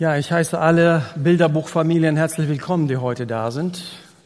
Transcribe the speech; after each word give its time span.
Ja, 0.00 0.16
ich 0.16 0.30
heiße 0.30 0.56
alle 0.56 1.02
Bilderbuchfamilien 1.16 2.16
herzlich 2.16 2.48
willkommen, 2.48 2.86
die 2.86 2.98
heute 2.98 3.26
da 3.26 3.50
sind, 3.50 3.82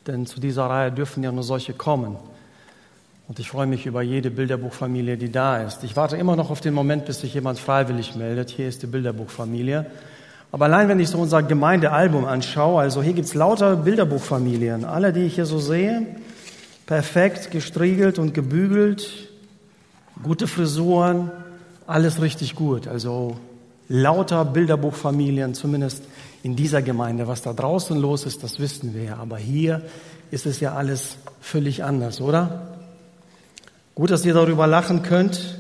denn 0.07 0.27
zu 0.27 0.39
dieser 0.39 0.67
Reihe 0.67 0.93
dürfen 0.93 1.23
ja 1.23 1.33
nur 1.33 1.45
solche 1.45 1.73
kommen. 1.73 2.19
Und 3.27 3.39
ich 3.39 3.49
freue 3.49 3.67
mich 3.67 3.87
über 3.87 4.03
jede 4.03 4.31
Bilderbuchfamilie, 4.31 5.17
die 5.17 5.33
da 5.33 5.63
ist. 5.63 5.83
Ich 5.83 5.97
warte 5.97 6.19
immer 6.19 6.37
noch 6.37 6.51
auf 6.51 6.61
den 6.61 6.75
Moment, 6.75 7.07
bis 7.07 7.21
sich 7.21 7.33
jemand 7.33 7.59
freiwillig 7.59 8.15
meldet. 8.17 8.51
Hier 8.51 8.69
ist 8.69 8.83
die 8.83 8.87
Bilderbuchfamilie. 8.87 9.87
Aber 10.51 10.67
allein 10.67 10.89
wenn 10.89 11.01
ich 11.01 11.09
so 11.09 11.17
unser 11.17 11.43
Gemeindealbum 11.43 12.27
anschaue, 12.27 12.83
also 12.83 13.03
hier 13.03 13.15
gibt's 13.15 13.33
lauter 13.33 13.77
Bilderbuchfamilien. 13.77 14.85
Alle, 14.85 15.15
die 15.15 15.23
ich 15.23 15.37
hier 15.37 15.47
so 15.47 15.59
sehe, 15.59 16.05
perfekt 16.85 17.51
gestriegelt 17.51 18.19
und 18.19 18.35
gebügelt, 18.35 19.31
gute 20.23 20.49
Frisuren, 20.49 21.31
alles 21.87 22.21
richtig 22.21 22.57
gut. 22.57 22.89
Also 22.89 23.39
lauter 23.93 24.47
Bilderbuchfamilien, 24.47 25.53
zumindest 25.53 26.03
in 26.43 26.57
dieser 26.57 26.81
Gemeinde. 26.81 27.29
Was 27.29 27.43
da 27.43 27.53
draußen 27.53 27.99
los 28.01 28.25
ist, 28.25 28.43
das 28.43 28.59
wissen 28.59 28.95
wir 28.95 29.05
ja. 29.05 29.17
Aber 29.19 29.37
hier 29.37 29.83
ist 30.31 30.47
es 30.47 30.61
ja 30.61 30.75
alles 30.75 31.19
völlig 31.43 31.85
anders, 31.85 32.23
oder? 32.23 32.79
Gut, 33.95 34.11
dass 34.11 34.25
ihr 34.25 34.33
darüber 34.33 34.67
lachen 34.67 35.03
könnt. 35.03 35.59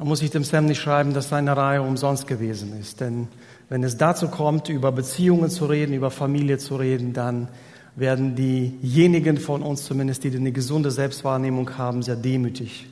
Man 0.00 0.08
muss 0.08 0.20
ich 0.20 0.30
dem 0.30 0.42
Sam 0.42 0.66
nicht 0.66 0.80
schreiben, 0.80 1.14
dass 1.14 1.28
seine 1.28 1.56
Reihe 1.56 1.82
umsonst 1.82 2.26
gewesen 2.26 2.78
ist. 2.80 3.00
Denn 3.00 3.28
wenn 3.68 3.84
es 3.84 3.96
dazu 3.96 4.26
kommt, 4.26 4.68
über 4.68 4.90
Beziehungen 4.90 5.48
zu 5.48 5.66
reden, 5.66 5.92
über 5.92 6.10
Familie 6.10 6.58
zu 6.58 6.74
reden, 6.74 7.12
dann 7.12 7.46
werden 7.94 8.34
diejenigen 8.34 9.36
von 9.36 9.62
uns 9.62 9.84
zumindest, 9.84 10.24
die 10.24 10.34
eine 10.34 10.50
gesunde 10.50 10.90
Selbstwahrnehmung 10.90 11.78
haben, 11.78 12.02
sehr 12.02 12.16
demütig. 12.16 12.88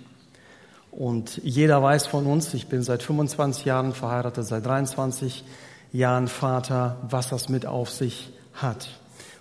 Und 0.98 1.41
jeder 1.45 1.80
weiß 1.80 2.09
von 2.09 2.27
uns, 2.27 2.52
ich 2.55 2.66
bin 2.66 2.83
seit 2.83 3.05
25 3.05 3.65
Jahren 3.65 3.93
verheiratet, 3.93 4.45
seit 4.45 4.66
23 4.66 5.45
Jahren 5.93 6.27
Vater, 6.27 6.97
was 7.09 7.29
das 7.29 7.48
mit 7.48 7.66
auf 7.66 7.89
sich 7.89 8.33
hat. 8.52 8.89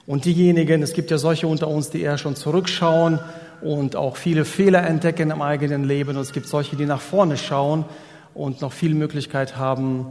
Und 0.05 0.25
diejenigen, 0.25 0.83
es 0.83 0.93
gibt 0.93 1.09
ja 1.09 1.17
solche 1.17 1.47
unter 1.47 1.67
uns, 1.67 1.89
die 1.89 2.03
eher 2.03 2.19
schon 2.19 2.35
zurückschauen 2.35 3.19
und 3.63 3.95
auch 3.95 4.17
viele 4.17 4.45
Fehler 4.45 4.85
entdecken 4.85 5.31
im 5.31 5.41
eigenen 5.41 5.83
Leben. 5.83 6.11
Und 6.15 6.21
es 6.21 6.31
gibt 6.31 6.45
solche, 6.45 6.75
die 6.75 6.85
nach 6.85 7.01
vorne 7.01 7.37
schauen 7.37 7.85
und 8.35 8.61
noch 8.61 8.71
viel 8.71 8.93
Möglichkeit 8.93 9.57
haben, 9.57 10.05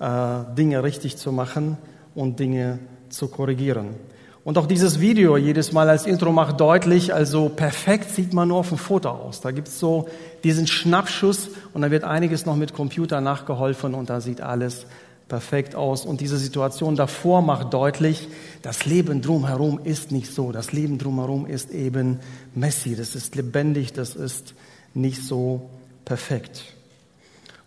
äh, 0.00 0.54
Dinge 0.54 0.82
richtig 0.82 1.16
zu 1.16 1.32
machen 1.32 1.78
und 2.14 2.40
Dinge 2.40 2.78
zu 3.08 3.28
korrigieren. 3.28 3.94
Und 4.42 4.56
auch 4.56 4.66
dieses 4.66 5.00
Video 5.00 5.36
jedes 5.36 5.72
Mal 5.72 5.90
als 5.90 6.06
Intro 6.06 6.32
macht 6.32 6.60
deutlich, 6.60 7.12
also 7.12 7.50
perfekt 7.50 8.10
sieht 8.10 8.32
man 8.32 8.48
nur 8.48 8.58
auf 8.58 8.70
dem 8.70 8.78
Foto 8.78 9.10
aus. 9.10 9.42
Da 9.42 9.50
gibt's 9.50 9.78
so 9.78 10.08
diesen 10.44 10.66
Schnappschuss 10.66 11.50
und 11.74 11.82
da 11.82 11.90
wird 11.90 12.04
einiges 12.04 12.46
noch 12.46 12.56
mit 12.56 12.72
Computer 12.72 13.20
nachgeholfen 13.20 13.92
und 13.94 14.08
da 14.08 14.20
sieht 14.22 14.40
alles 14.40 14.86
perfekt 15.28 15.74
aus. 15.74 16.06
Und 16.06 16.22
diese 16.22 16.38
Situation 16.38 16.96
davor 16.96 17.42
macht 17.42 17.74
deutlich, 17.74 18.28
das 18.62 18.86
Leben 18.86 19.20
drumherum 19.20 19.78
ist 19.84 20.10
nicht 20.10 20.32
so. 20.32 20.52
Das 20.52 20.72
Leben 20.72 20.98
drumherum 20.98 21.46
ist 21.46 21.70
eben 21.70 22.20
messy, 22.54 22.96
das 22.96 23.14
ist 23.14 23.36
lebendig, 23.36 23.92
das 23.92 24.16
ist 24.16 24.54
nicht 24.94 25.22
so 25.22 25.68
perfekt. 26.06 26.64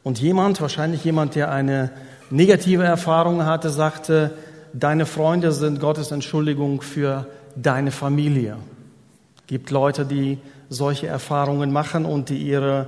Und 0.04 0.20
jemand, 0.20 0.60
wahrscheinlich 0.60 1.04
jemand, 1.06 1.36
der 1.36 1.52
eine 1.52 1.92
negative 2.30 2.84
Erfahrung 2.84 3.46
hatte, 3.46 3.70
sagte, 3.70 4.32
deine 4.74 5.06
Freunde 5.06 5.52
sind 5.52 5.80
Gottes 5.80 6.12
Entschuldigung 6.12 6.82
für 6.82 7.28
deine 7.56 7.92
Familie. 7.92 8.58
Es 9.38 9.48
gibt 9.48 9.72
Leute, 9.72 10.06
die 10.06 10.40
solche 10.70 11.08
Erfahrungen 11.08 11.72
machen 11.72 12.06
und 12.06 12.30
die 12.30 12.38
ihre, 12.38 12.88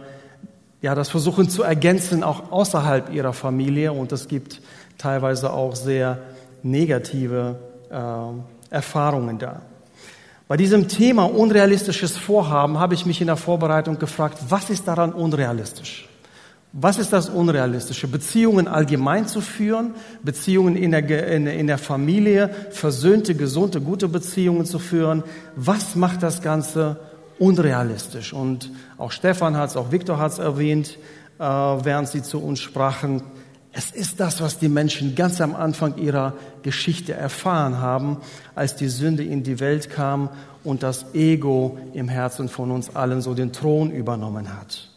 ja, 0.81 0.95
das 0.95 1.09
versuchen 1.09 1.49
zu 1.49 1.63
ergänzen, 1.63 2.23
auch 2.23 2.51
außerhalb 2.51 3.13
ihrer 3.13 3.33
Familie. 3.33 3.93
Und 3.93 4.11
es 4.11 4.27
gibt 4.27 4.61
teilweise 4.97 5.53
auch 5.53 5.75
sehr 5.75 6.19
negative 6.63 7.57
äh, 7.89 8.73
Erfahrungen 8.73 9.37
da. 9.37 9.61
Bei 10.47 10.57
diesem 10.57 10.87
Thema 10.87 11.23
unrealistisches 11.23 12.17
Vorhaben 12.17 12.79
habe 12.79 12.93
ich 12.93 13.05
mich 13.05 13.19
in 13.19 13.27
der 13.27 13.35
Vorbereitung 13.35 13.97
gefragt, 13.97 14.37
was 14.49 14.69
ist 14.69 14.87
daran 14.87 15.11
unrealistisch? 15.11 16.07
Was 16.77 16.97
ist 16.97 17.13
das 17.13 17.29
Unrealistische? 17.29 18.05
Beziehungen 18.05 18.67
allgemein 18.67 19.29
zu 19.29 19.39
führen, 19.39 19.93
Beziehungen 20.23 20.75
in 20.75 20.91
der, 20.91 21.27
in, 21.29 21.47
in 21.47 21.67
der 21.67 21.77
Familie, 21.77 22.49
versöhnte, 22.71 23.33
gesunde, 23.33 23.79
gute 23.79 24.09
Beziehungen 24.09 24.65
zu 24.65 24.77
führen. 24.77 25.23
Was 25.55 25.95
macht 25.95 26.21
das 26.21 26.41
Ganze 26.41 26.99
unrealistisch? 27.39 28.33
Und 28.33 28.71
auch 28.97 29.13
Stefan 29.13 29.55
hat 29.55 29.69
es, 29.69 29.77
auch 29.77 29.93
Viktor 29.93 30.19
hat 30.19 30.33
es 30.33 30.37
erwähnt, 30.37 30.97
äh, 31.39 31.43
während 31.43 32.09
sie 32.09 32.21
zu 32.21 32.43
uns 32.43 32.59
sprachen. 32.59 33.23
Es 33.71 33.91
ist 33.91 34.19
das, 34.19 34.41
was 34.41 34.59
die 34.59 34.67
Menschen 34.67 35.15
ganz 35.15 35.39
am 35.39 35.55
Anfang 35.55 35.95
ihrer 35.95 36.33
Geschichte 36.61 37.13
erfahren 37.13 37.79
haben, 37.79 38.17
als 38.53 38.75
die 38.75 38.89
Sünde 38.89 39.23
in 39.23 39.43
die 39.43 39.61
Welt 39.61 39.89
kam 39.89 40.27
und 40.65 40.83
das 40.83 41.13
Ego 41.13 41.77
im 41.93 42.09
Herzen 42.09 42.49
von 42.49 42.69
uns 42.69 42.93
allen 42.93 43.21
so 43.21 43.33
den 43.33 43.53
Thron 43.53 43.91
übernommen 43.91 44.49
hat. 44.59 44.89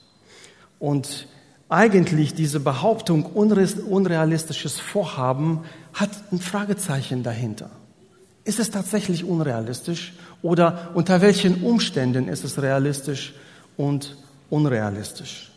Und 0.81 1.29
eigentlich 1.69 2.35
diese 2.35 2.61
Behauptung 2.61 3.25
unrealistisches 3.25 4.81
Vorhaben 4.81 5.65
hat 5.93 6.11
ein 6.33 6.41
Fragezeichen 6.41 7.23
dahinter. 7.23 7.71
Ist 8.45 8.59
es 8.59 8.71
tatsächlich 8.71 9.25
unrealistisch 9.25 10.15
oder 10.41 10.91
unter 10.95 11.21
welchen 11.21 11.63
Umständen 11.63 12.29
ist 12.29 12.45
es 12.45 12.63
realistisch 12.63 13.35
und 13.77 14.17
unrealistisch? 14.49 15.51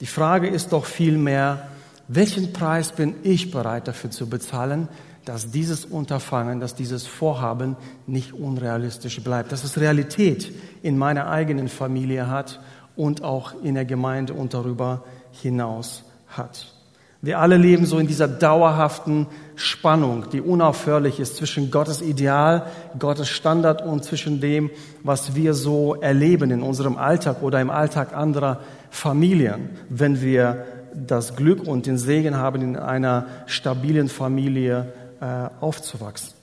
Die 0.00 0.06
Frage 0.06 0.46
ist 0.46 0.72
doch 0.72 0.84
vielmehr, 0.84 1.68
welchen 2.06 2.52
Preis 2.52 2.92
bin 2.92 3.14
ich 3.24 3.50
bereit 3.50 3.88
dafür 3.88 4.10
zu 4.10 4.28
bezahlen, 4.28 4.88
dass 5.24 5.50
dieses 5.50 5.84
Unterfangen, 5.84 6.60
dass 6.60 6.74
dieses 6.74 7.06
Vorhaben 7.06 7.76
nicht 8.06 8.32
unrealistisch 8.32 9.20
bleibt, 9.22 9.52
dass 9.52 9.64
es 9.64 9.78
Realität 9.78 10.52
in 10.82 10.96
meiner 10.96 11.28
eigenen 11.28 11.68
Familie 11.68 12.28
hat 12.28 12.60
und 12.96 13.22
auch 13.22 13.62
in 13.62 13.74
der 13.74 13.84
Gemeinde 13.84 14.34
und 14.34 14.54
darüber 14.54 15.04
hinaus 15.04 15.19
hat. 16.28 16.72
Wir 17.22 17.38
alle 17.38 17.58
leben 17.58 17.84
so 17.84 17.98
in 17.98 18.06
dieser 18.06 18.28
dauerhaften 18.28 19.26
Spannung, 19.54 20.30
die 20.32 20.40
unaufhörlich 20.40 21.20
ist 21.20 21.36
zwischen 21.36 21.70
Gottes 21.70 22.00
Ideal, 22.00 22.64
Gottes 22.98 23.28
Standard 23.28 23.82
und 23.82 24.04
zwischen 24.04 24.40
dem, 24.40 24.70
was 25.02 25.34
wir 25.34 25.52
so 25.52 25.96
erleben 25.96 26.50
in 26.50 26.62
unserem 26.62 26.96
Alltag 26.96 27.42
oder 27.42 27.60
im 27.60 27.68
Alltag 27.68 28.16
anderer 28.16 28.60
Familien, 28.88 29.68
wenn 29.90 30.22
wir 30.22 30.64
das 30.94 31.36
Glück 31.36 31.66
und 31.66 31.84
den 31.84 31.98
Segen 31.98 32.38
haben, 32.38 32.62
in 32.62 32.76
einer 32.76 33.26
stabilen 33.44 34.08
Familie 34.08 34.92
äh, 35.20 35.48
aufzuwachsen. 35.60 36.39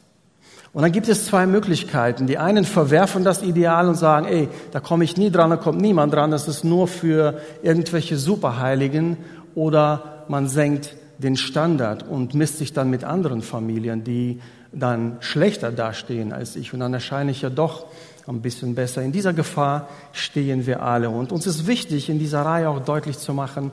Und 0.74 0.84
dann 0.84 0.92
gibt 0.92 1.10
es 1.10 1.26
zwei 1.26 1.48
Möglichkeiten. 1.48 2.28
Die 2.28 2.38
einen 2.38 2.66
verwerfen 2.66 3.24
das 3.24 3.42
Ideal 3.42 3.88
und 3.88 3.96
sagen, 3.96 4.28
ey, 4.28 4.50
da 4.72 4.80
komme 4.80 5.04
ich 5.04 5.18
nie 5.18 5.32
dran, 5.32 5.50
da 5.50 5.58
kommt 5.58 5.82
niemand 5.82 6.14
dran, 6.14 6.32
das 6.32 6.48
ist 6.48 6.64
nur 6.64 6.88
für 6.88 7.40
irgendwelche 7.64 8.18
Superheiligen. 8.18 9.18
Oder 9.56 10.26
man 10.28 10.48
senkt 10.48 10.96
den 11.18 11.36
Standard 11.36 12.08
und 12.08 12.34
misst 12.34 12.60
sich 12.60 12.74
dann 12.74 12.90
mit 12.90 13.04
anderen 13.04 13.42
Familien, 13.42 14.04
die 14.04 14.40
dann 14.72 15.18
schlechter 15.20 15.72
dastehen 15.72 16.32
als 16.32 16.56
ich. 16.56 16.74
Und 16.74 16.80
dann 16.80 16.94
erscheine 16.94 17.32
ich 17.32 17.42
ja 17.42 17.50
doch 17.50 17.86
ein 18.28 18.42
bisschen 18.42 18.76
besser. 18.76 19.02
In 19.02 19.12
dieser 19.12 19.34
Gefahr 19.34 19.88
stehen 20.12 20.66
wir 20.66 20.82
alle. 20.82 21.10
Und 21.10 21.32
uns 21.32 21.48
ist 21.48 21.66
wichtig, 21.66 22.10
in 22.10 22.20
dieser 22.20 22.42
Reihe 22.42 22.70
auch 22.70 22.80
deutlich 22.80 23.18
zu 23.18 23.34
machen, 23.34 23.72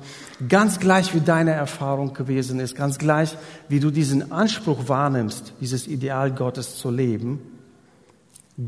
ganz 0.49 0.79
gleich 0.79 1.15
wie 1.15 1.21
deine 1.21 1.53
Erfahrung 1.53 2.15
gewesen 2.15 2.61
ist, 2.61 2.77
ganz 2.77 2.99
gleich 2.99 3.37
wie 3.69 3.81
du 3.81 3.91
diesen 3.91 4.31
Anspruch 4.31 4.89
wahrnimmst, 4.89 5.55
dieses 5.61 5.87
Ideal 5.89 6.31
Gottes 6.31 6.77
zu 6.77 6.91
leben, 6.91 7.41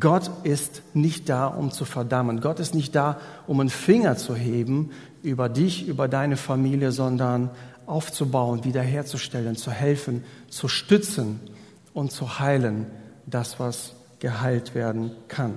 Gott 0.00 0.30
ist 0.42 0.82
nicht 0.94 1.28
da, 1.28 1.46
um 1.46 1.70
zu 1.70 1.84
verdammen. 1.84 2.40
Gott 2.40 2.58
ist 2.58 2.74
nicht 2.74 2.94
da, 2.96 3.20
um 3.46 3.60
einen 3.60 3.70
Finger 3.70 4.16
zu 4.16 4.34
heben 4.34 4.90
über 5.22 5.48
dich, 5.48 5.86
über 5.86 6.08
deine 6.08 6.36
Familie, 6.36 6.90
sondern 6.90 7.50
aufzubauen, 7.86 8.64
wiederherzustellen, 8.64 9.54
zu 9.54 9.70
helfen, 9.70 10.24
zu 10.48 10.66
stützen 10.66 11.38
und 11.94 12.10
zu 12.10 12.40
heilen, 12.40 12.86
das, 13.26 13.60
was 13.60 13.94
geheilt 14.18 14.74
werden 14.74 15.12
kann. 15.28 15.54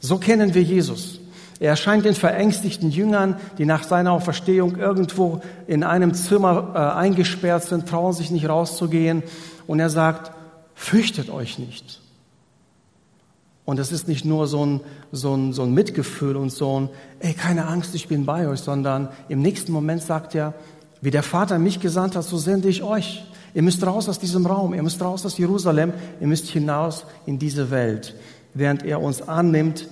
So 0.00 0.18
kennen 0.18 0.54
wir 0.54 0.62
Jesus. 0.62 1.20
Er 1.60 1.68
erscheint 1.68 2.06
den 2.06 2.14
verängstigten 2.14 2.90
Jüngern, 2.90 3.36
die 3.58 3.66
nach 3.66 3.84
seiner 3.84 4.12
Auferstehung 4.12 4.76
irgendwo 4.76 5.42
in 5.66 5.84
einem 5.84 6.14
Zimmer 6.14 6.72
äh, 6.74 6.98
eingesperrt 6.98 7.64
sind, 7.64 7.86
trauen 7.86 8.14
sich 8.14 8.30
nicht 8.30 8.48
rauszugehen. 8.48 9.22
Und 9.66 9.78
er 9.78 9.90
sagt, 9.90 10.32
fürchtet 10.74 11.28
euch 11.28 11.58
nicht. 11.58 12.00
Und 13.66 13.78
das 13.78 13.92
ist 13.92 14.08
nicht 14.08 14.24
nur 14.24 14.46
so 14.46 14.64
ein, 14.64 14.80
so 15.12 15.34
ein, 15.34 15.52
so 15.52 15.62
ein 15.62 15.74
Mitgefühl 15.74 16.36
und 16.36 16.50
so 16.50 16.80
ein, 16.80 16.88
ey, 17.20 17.34
keine 17.34 17.66
Angst, 17.66 17.94
ich 17.94 18.08
bin 18.08 18.24
bei 18.24 18.48
euch, 18.48 18.60
sondern 18.60 19.10
im 19.28 19.42
nächsten 19.42 19.70
Moment 19.70 20.02
sagt 20.02 20.34
er, 20.34 20.54
wie 21.02 21.10
der 21.10 21.22
Vater 21.22 21.58
mich 21.58 21.78
gesandt 21.78 22.16
hat, 22.16 22.24
so 22.24 22.38
sende 22.38 22.68
ich 22.68 22.82
euch. 22.82 23.22
Ihr 23.52 23.62
müsst 23.62 23.84
raus 23.84 24.08
aus 24.08 24.18
diesem 24.18 24.46
Raum, 24.46 24.72
ihr 24.72 24.82
müsst 24.82 25.02
raus 25.02 25.26
aus 25.26 25.36
Jerusalem, 25.36 25.92
ihr 26.20 26.26
müsst 26.26 26.48
hinaus 26.48 27.04
in 27.26 27.38
diese 27.38 27.70
Welt 27.70 28.14
während 28.54 28.84
er 28.84 29.00
uns 29.00 29.22
annimmt, 29.22 29.88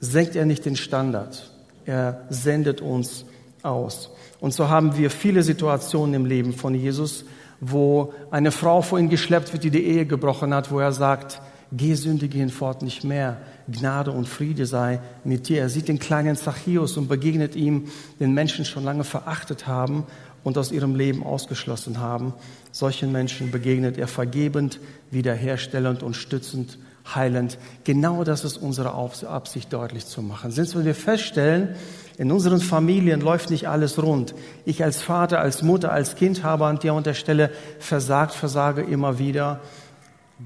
senkt 0.00 0.36
er 0.36 0.46
nicht 0.46 0.64
den 0.64 0.76
Standard. 0.76 1.50
Er 1.84 2.22
sendet 2.28 2.80
uns 2.80 3.24
aus. 3.62 4.10
Und 4.40 4.52
so 4.52 4.68
haben 4.68 4.96
wir 4.96 5.10
viele 5.10 5.42
Situationen 5.42 6.14
im 6.14 6.26
Leben 6.26 6.52
von 6.52 6.74
Jesus, 6.74 7.24
wo 7.60 8.12
eine 8.30 8.50
Frau 8.50 8.82
vor 8.82 8.98
ihn 8.98 9.08
geschleppt 9.08 9.52
wird, 9.52 9.64
die 9.64 9.70
die 9.70 9.84
Ehe 9.84 10.06
gebrochen 10.06 10.52
hat, 10.52 10.70
wo 10.70 10.78
er 10.78 10.92
sagt, 10.92 11.40
geh 11.72 11.94
sündige 11.94 12.38
hinfort 12.38 12.82
nicht 12.82 13.02
mehr, 13.02 13.38
Gnade 13.68 14.12
und 14.12 14.28
Friede 14.28 14.66
sei 14.66 15.00
mit 15.24 15.48
dir. 15.48 15.60
Er 15.60 15.68
sieht 15.68 15.88
den 15.88 15.98
kleinen 15.98 16.36
Zachäus 16.36 16.96
und 16.96 17.08
begegnet 17.08 17.56
ihm, 17.56 17.88
den 18.20 18.34
Menschen 18.34 18.64
schon 18.64 18.84
lange 18.84 19.04
verachtet 19.04 19.66
haben 19.66 20.04
und 20.46 20.56
aus 20.58 20.70
ihrem 20.70 20.94
Leben 20.94 21.24
ausgeschlossen 21.24 21.98
haben. 21.98 22.32
Solchen 22.70 23.10
Menschen 23.10 23.50
begegnet 23.50 23.98
er 23.98 24.06
vergebend, 24.06 24.78
wiederherstellend 25.10 26.04
und 26.04 26.14
stützend, 26.14 26.78
heilend. 27.16 27.58
Genau 27.82 28.22
das 28.22 28.44
ist 28.44 28.56
unsere 28.56 28.92
Absicht 28.92 29.72
deutlich 29.72 30.06
zu 30.06 30.22
machen. 30.22 30.52
Sind 30.52 30.84
wir 30.84 30.94
feststellen, 30.94 31.74
in 32.16 32.30
unseren 32.30 32.60
Familien 32.60 33.22
läuft 33.22 33.50
nicht 33.50 33.68
alles 33.68 34.00
rund. 34.00 34.36
Ich 34.64 34.84
als 34.84 35.02
Vater, 35.02 35.40
als 35.40 35.64
Mutter, 35.64 35.90
als 35.90 36.14
Kind 36.14 36.44
habe 36.44 36.66
an 36.66 36.78
der 36.78 37.14
Stelle 37.14 37.50
versagt, 37.80 38.32
versage 38.32 38.82
immer 38.82 39.18
wieder. 39.18 39.58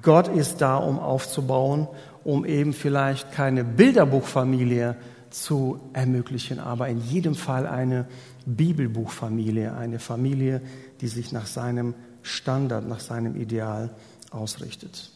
Gott 0.01 0.29
ist 0.29 0.63
da, 0.63 0.79
um 0.79 0.99
aufzubauen, 0.99 1.89
um 2.25 2.47
eben 2.47 2.73
vielleicht 2.73 3.33
keine 3.33 3.65
Bilderbuchfamilie 3.65 4.97
zu 5.31 5.81
ermöglichen, 5.93 6.59
aber 6.59 6.89
in 6.89 7.01
jedem 7.01 7.35
Fall 7.35 7.67
eine 7.67 8.07
Bibelbuchfamilie, 8.47 9.75
eine 9.75 9.99
Familie, 9.99 10.61
die 11.01 11.09
sich 11.09 11.33
nach 11.33 11.47
seinem 11.47 11.95
Standard, 12.23 12.89
nach 12.89 13.01
seinem 13.01 13.37
Ideal 13.37 13.91
ausrichtet. 14.31 15.11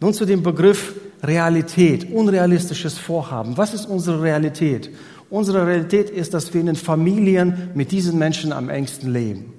Nun 0.00 0.14
zu 0.14 0.24
dem 0.24 0.42
Begriff 0.42 0.94
Realität, 1.22 2.12
unrealistisches 2.12 2.98
Vorhaben. 2.98 3.56
Was 3.56 3.74
ist 3.74 3.86
unsere 3.86 4.22
Realität? 4.22 4.90
Unsere 5.30 5.66
Realität 5.66 6.08
ist, 6.10 6.34
dass 6.34 6.54
wir 6.54 6.60
in 6.60 6.68
den 6.68 6.76
Familien 6.76 7.70
mit 7.74 7.90
diesen 7.90 8.18
Menschen 8.18 8.52
am 8.52 8.68
engsten 8.68 9.12
leben. 9.12 9.52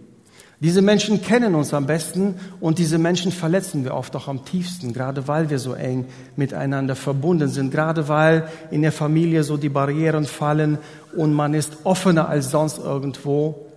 Diese 0.61 0.81
Menschen 0.81 1.21
kennen 1.21 1.55
uns 1.55 1.73
am 1.73 1.85
besten 1.85 2.35
und 2.59 2.79
diese 2.79 2.97
Menschen 2.97 3.31
verletzen 3.31 3.85
wir 3.85 3.93
oft 3.93 4.13
auch 4.17 4.27
am 4.27 4.43
tiefsten, 4.43 4.91
gerade 4.91 5.25
weil 5.29 5.49
wir 5.49 5.57
so 5.57 5.73
eng 5.73 6.05
miteinander 6.35 6.97
verbunden 6.97 7.47
sind, 7.47 7.71
gerade 7.71 8.09
weil 8.09 8.49
in 8.69 8.81
der 8.81 8.91
Familie 8.91 9.43
so 9.43 9.55
die 9.55 9.69
Barrieren 9.69 10.25
fallen 10.25 10.77
und 11.15 11.33
man 11.33 11.53
ist 11.53 11.77
offener 11.85 12.27
als 12.27 12.51
sonst 12.51 12.77
irgendwo 12.77 13.67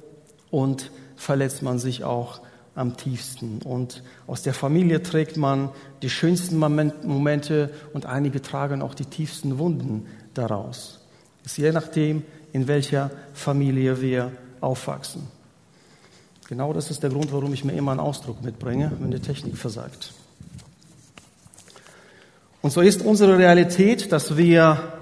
und 0.50 0.90
verletzt 1.14 1.62
man 1.62 1.79
sich 1.79 2.02
auch 2.02 2.40
am 2.75 2.96
tiefsten. 2.96 3.61
Und 3.62 4.02
aus 4.26 4.43
der 4.43 4.55
Familie 4.55 5.05
trägt 5.05 5.37
man 5.37 5.70
die 6.02 6.11
schönsten 6.11 6.58
Momente 6.58 7.70
und 7.93 8.06
einige 8.06 8.43
tragen 8.43 8.82
auch 8.82 8.94
die 8.94 9.05
tiefsten 9.05 9.58
Wunden 9.58 10.06
daraus. 10.34 11.00
Es 11.44 11.52
ist 11.52 11.58
je 11.58 11.70
nachdem, 11.70 12.25
in 12.52 12.67
welcher 12.67 13.12
Familie 13.34 14.00
wir 14.00 14.32
aufwachsen. 14.61 15.29
Genau 16.53 16.75
das 16.75 16.91
ist 16.91 17.03
der 17.03 17.09
Grund, 17.09 17.33
warum 17.33 17.55
ich 17.55 17.65
mir 17.65 17.73
immer 17.73 17.93
einen 17.93 18.01
Ausdruck 18.01 18.45
mitbringe, 18.45 18.93
wenn 19.01 19.11
die 19.11 19.21
Technik 19.21 19.57
versagt. 19.57 20.13
Und 22.61 22.75
so 22.75 22.83
ist 22.83 23.01
unsere 23.01 23.39
Realität, 23.39 24.13
dass 24.13 24.37
wir 24.37 24.93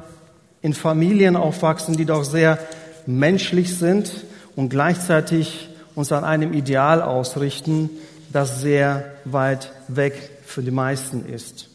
in 0.63 0.75
Familien 0.75 1.35
aufwachsen, 1.35 1.97
die 1.97 2.05
doch 2.05 2.23
sehr 2.23 2.57
menschlich 3.05 3.77
sind 3.77 4.13
und 4.55 4.69
gleichzeitig 4.69 5.71
uns 5.97 6.13
an 6.13 6.23
einem 6.23 6.53
Ideal 6.53 7.03
ausrichten, 7.03 7.91
das 8.33 8.61
sehr 8.61 9.17
weit 9.25 9.73
weg 9.89 10.31
für 10.45 10.63
die 10.63 10.71
meisten 10.71 11.27
ist. 11.27 11.69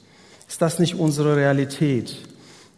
Ist 0.48 0.62
das 0.62 0.80
nicht 0.80 0.95
unsere 0.95 1.36
Realität, 1.36 2.16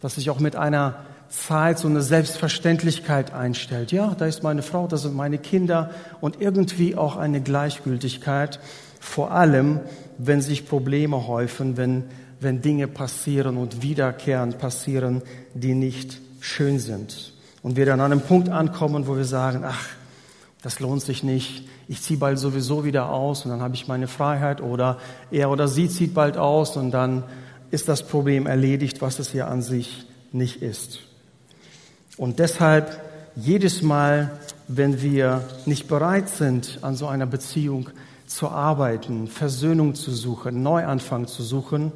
dass 0.02 0.16
sich 0.16 0.30
auch 0.30 0.40
mit 0.40 0.56
einer 0.56 0.96
Zeit 1.28 1.78
so 1.78 1.88
eine 1.88 2.02
Selbstverständlichkeit 2.02 3.32
einstellt. 3.32 3.92
Ja, 3.92 4.14
da 4.18 4.26
ist 4.26 4.42
meine 4.42 4.62
Frau, 4.62 4.86
da 4.86 4.96
sind 4.96 5.14
meine 5.14 5.38
Kinder 5.38 5.90
und 6.20 6.40
irgendwie 6.40 6.96
auch 6.96 7.16
eine 7.16 7.40
Gleichgültigkeit, 7.40 8.60
vor 9.00 9.30
allem 9.30 9.80
wenn 10.16 10.40
sich 10.40 10.66
Probleme 10.66 11.26
häufen, 11.26 11.76
wenn, 11.76 12.04
wenn 12.40 12.62
Dinge 12.62 12.88
passieren 12.88 13.56
und 13.56 13.82
wiederkehrend 13.82 14.58
passieren, 14.58 15.22
die 15.54 15.74
nicht 15.74 16.20
schön 16.40 16.78
sind. 16.78 17.34
Und 17.62 17.76
wir 17.76 17.86
dann 17.86 18.00
an 18.00 18.12
einem 18.12 18.20
Punkt 18.22 18.48
ankommen, 18.48 19.06
wo 19.06 19.16
wir 19.16 19.24
sagen, 19.24 19.64
ach, 19.64 19.86
das 20.62 20.80
lohnt 20.80 21.02
sich 21.02 21.22
nicht, 21.22 21.68
ich 21.88 22.02
ziehe 22.02 22.18
bald 22.18 22.38
sowieso 22.38 22.84
wieder 22.84 23.10
aus 23.10 23.44
und 23.44 23.50
dann 23.50 23.60
habe 23.60 23.74
ich 23.74 23.88
meine 23.88 24.08
Freiheit 24.08 24.60
oder 24.60 24.98
er 25.30 25.50
oder 25.50 25.68
sie 25.68 25.88
zieht 25.88 26.14
bald 26.14 26.36
aus 26.36 26.76
und 26.76 26.90
dann 26.90 27.24
ist 27.70 27.88
das 27.88 28.06
Problem 28.06 28.46
erledigt, 28.46 29.00
was 29.00 29.18
es 29.18 29.32
ja 29.32 29.48
an 29.48 29.62
sich 29.62 30.06
nicht 30.32 30.62
ist. 30.62 31.07
Und 32.18 32.40
deshalb 32.40 33.00
jedes 33.36 33.80
Mal, 33.80 34.38
wenn 34.66 35.00
wir 35.00 35.44
nicht 35.64 35.88
bereit 35.88 36.28
sind, 36.28 36.80
an 36.82 36.96
so 36.96 37.06
einer 37.06 37.26
Beziehung 37.26 37.88
zu 38.26 38.48
arbeiten, 38.48 39.28
Versöhnung 39.28 39.94
zu 39.94 40.10
suchen, 40.10 40.62
Neuanfang 40.62 41.26
zu 41.26 41.42
suchen, 41.42 41.92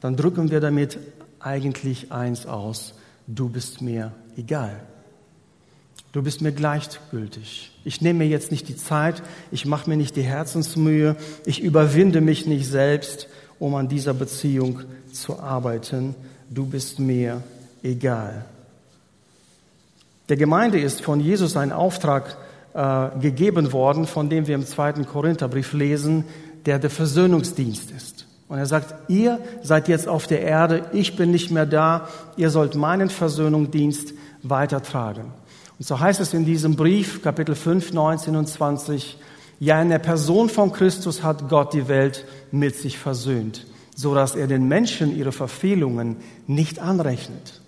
dann 0.00 0.16
drücken 0.16 0.50
wir 0.50 0.60
damit 0.60 0.98
eigentlich 1.38 2.12
eins 2.12 2.44
aus. 2.44 2.94
Du 3.26 3.48
bist 3.48 3.80
mir 3.80 4.12
egal. 4.36 4.80
Du 6.12 6.22
bist 6.22 6.42
mir 6.42 6.50
gleichgültig. 6.50 7.70
Ich 7.84 8.00
nehme 8.00 8.20
mir 8.20 8.28
jetzt 8.28 8.50
nicht 8.50 8.68
die 8.68 8.76
Zeit, 8.76 9.22
ich 9.52 9.64
mache 9.64 9.88
mir 9.88 9.96
nicht 9.96 10.16
die 10.16 10.22
Herzensmühe, 10.22 11.14
ich 11.46 11.62
überwinde 11.62 12.20
mich 12.20 12.46
nicht 12.46 12.66
selbst, 12.66 13.28
um 13.60 13.76
an 13.76 13.88
dieser 13.88 14.12
Beziehung 14.12 14.80
zu 15.12 15.38
arbeiten. 15.38 16.16
Du 16.50 16.66
bist 16.66 16.98
mir 16.98 17.44
egal. 17.84 18.44
Der 20.30 20.36
Gemeinde 20.36 20.78
ist 20.78 21.02
von 21.02 21.18
Jesus 21.18 21.56
ein 21.56 21.72
Auftrag 21.72 22.36
äh, 22.72 23.08
gegeben 23.18 23.72
worden, 23.72 24.06
von 24.06 24.30
dem 24.30 24.46
wir 24.46 24.54
im 24.54 24.64
zweiten 24.64 25.04
Korintherbrief 25.04 25.72
lesen, 25.72 26.24
der 26.66 26.78
der 26.78 26.88
Versöhnungsdienst 26.88 27.90
ist. 27.90 28.26
Und 28.46 28.58
er 28.58 28.66
sagt, 28.66 28.94
ihr 29.10 29.40
seid 29.64 29.88
jetzt 29.88 30.06
auf 30.06 30.28
der 30.28 30.42
Erde, 30.42 30.84
ich 30.92 31.16
bin 31.16 31.32
nicht 31.32 31.50
mehr 31.50 31.66
da, 31.66 32.08
ihr 32.36 32.50
sollt 32.50 32.76
meinen 32.76 33.10
Versöhnungsdienst 33.10 34.14
weitertragen. 34.44 35.32
Und 35.80 35.86
so 35.88 35.98
heißt 35.98 36.20
es 36.20 36.32
in 36.32 36.44
diesem 36.44 36.76
Brief, 36.76 37.22
Kapitel 37.22 37.56
5, 37.56 37.92
19 37.92 38.36
und 38.36 38.46
20, 38.46 39.18
ja, 39.58 39.82
in 39.82 39.88
der 39.88 39.98
Person 39.98 40.48
von 40.48 40.72
Christus 40.72 41.24
hat 41.24 41.48
Gott 41.48 41.74
die 41.74 41.88
Welt 41.88 42.24
mit 42.52 42.76
sich 42.76 42.98
versöhnt, 42.98 43.66
so 43.96 44.14
dass 44.14 44.36
er 44.36 44.46
den 44.46 44.68
Menschen 44.68 45.16
ihre 45.16 45.32
Verfehlungen 45.32 46.18
nicht 46.46 46.78
anrechnet. 46.78 47.59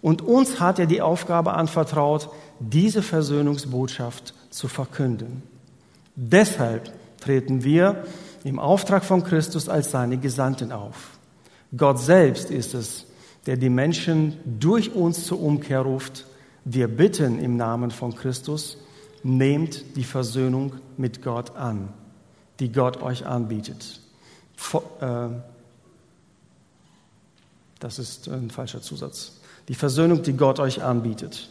Und 0.00 0.22
uns 0.22 0.60
hat 0.60 0.78
er 0.78 0.86
die 0.86 1.02
Aufgabe 1.02 1.54
anvertraut, 1.54 2.30
diese 2.60 3.02
Versöhnungsbotschaft 3.02 4.34
zu 4.50 4.68
verkünden. 4.68 5.42
Deshalb 6.14 6.92
treten 7.20 7.64
wir 7.64 8.04
im 8.44 8.58
Auftrag 8.58 9.04
von 9.04 9.24
Christus 9.24 9.68
als 9.68 9.90
seine 9.90 10.18
Gesandten 10.18 10.72
auf. 10.72 11.18
Gott 11.76 11.98
selbst 11.98 12.50
ist 12.50 12.74
es, 12.74 13.06
der 13.46 13.56
die 13.56 13.70
Menschen 13.70 14.38
durch 14.44 14.94
uns 14.94 15.26
zur 15.26 15.40
Umkehr 15.40 15.80
ruft. 15.80 16.26
Wir 16.64 16.88
bitten 16.88 17.38
im 17.38 17.56
Namen 17.56 17.90
von 17.90 18.14
Christus, 18.14 18.78
nehmt 19.22 19.96
die 19.96 20.04
Versöhnung 20.04 20.74
mit 20.96 21.22
Gott 21.22 21.56
an, 21.56 21.92
die 22.60 22.70
Gott 22.70 23.02
euch 23.02 23.26
anbietet. 23.26 24.00
Äh, 25.00 25.28
das 27.80 27.98
ist 27.98 28.28
ein 28.28 28.50
falscher 28.50 28.80
Zusatz 28.80 29.37
die 29.68 29.74
Versöhnung, 29.74 30.22
die 30.22 30.32
Gott 30.32 30.60
euch 30.60 30.82
anbietet. 30.82 31.50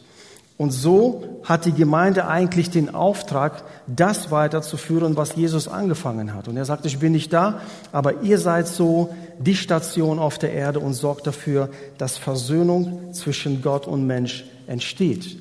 Und 0.58 0.72
so 0.72 1.24
hat 1.44 1.66
die 1.66 1.72
Gemeinde 1.72 2.28
eigentlich 2.28 2.72
den 2.72 2.94
Auftrag, 2.96 3.64
das 3.86 4.32
weiterzuführen, 4.32 5.16
was 5.16 5.36
Jesus 5.36 5.68
angefangen 5.68 6.34
hat. 6.34 6.48
Und 6.48 6.58
er 6.58 6.66
sagt, 6.66 6.88
ich 6.88 6.98
bin 6.98 7.12
nicht 7.12 7.32
da, 7.32 7.62
aber 7.92 8.24
ihr 8.24 8.40
seid 8.40 8.68
so 8.68 9.14
die 9.38 9.56
Station 9.56 10.18
auf 10.18 10.40
der 10.40 10.54
Erde 10.54 10.80
und 10.80 10.94
sorgt 10.94 11.28
dafür, 11.28 11.70
dass 12.00 12.18
Versöhnung 12.18 13.14
zwischen 13.14 13.62
Gott 13.62 13.86
und 13.86 14.08
Mensch 14.08 14.46
entsteht. 14.66 15.38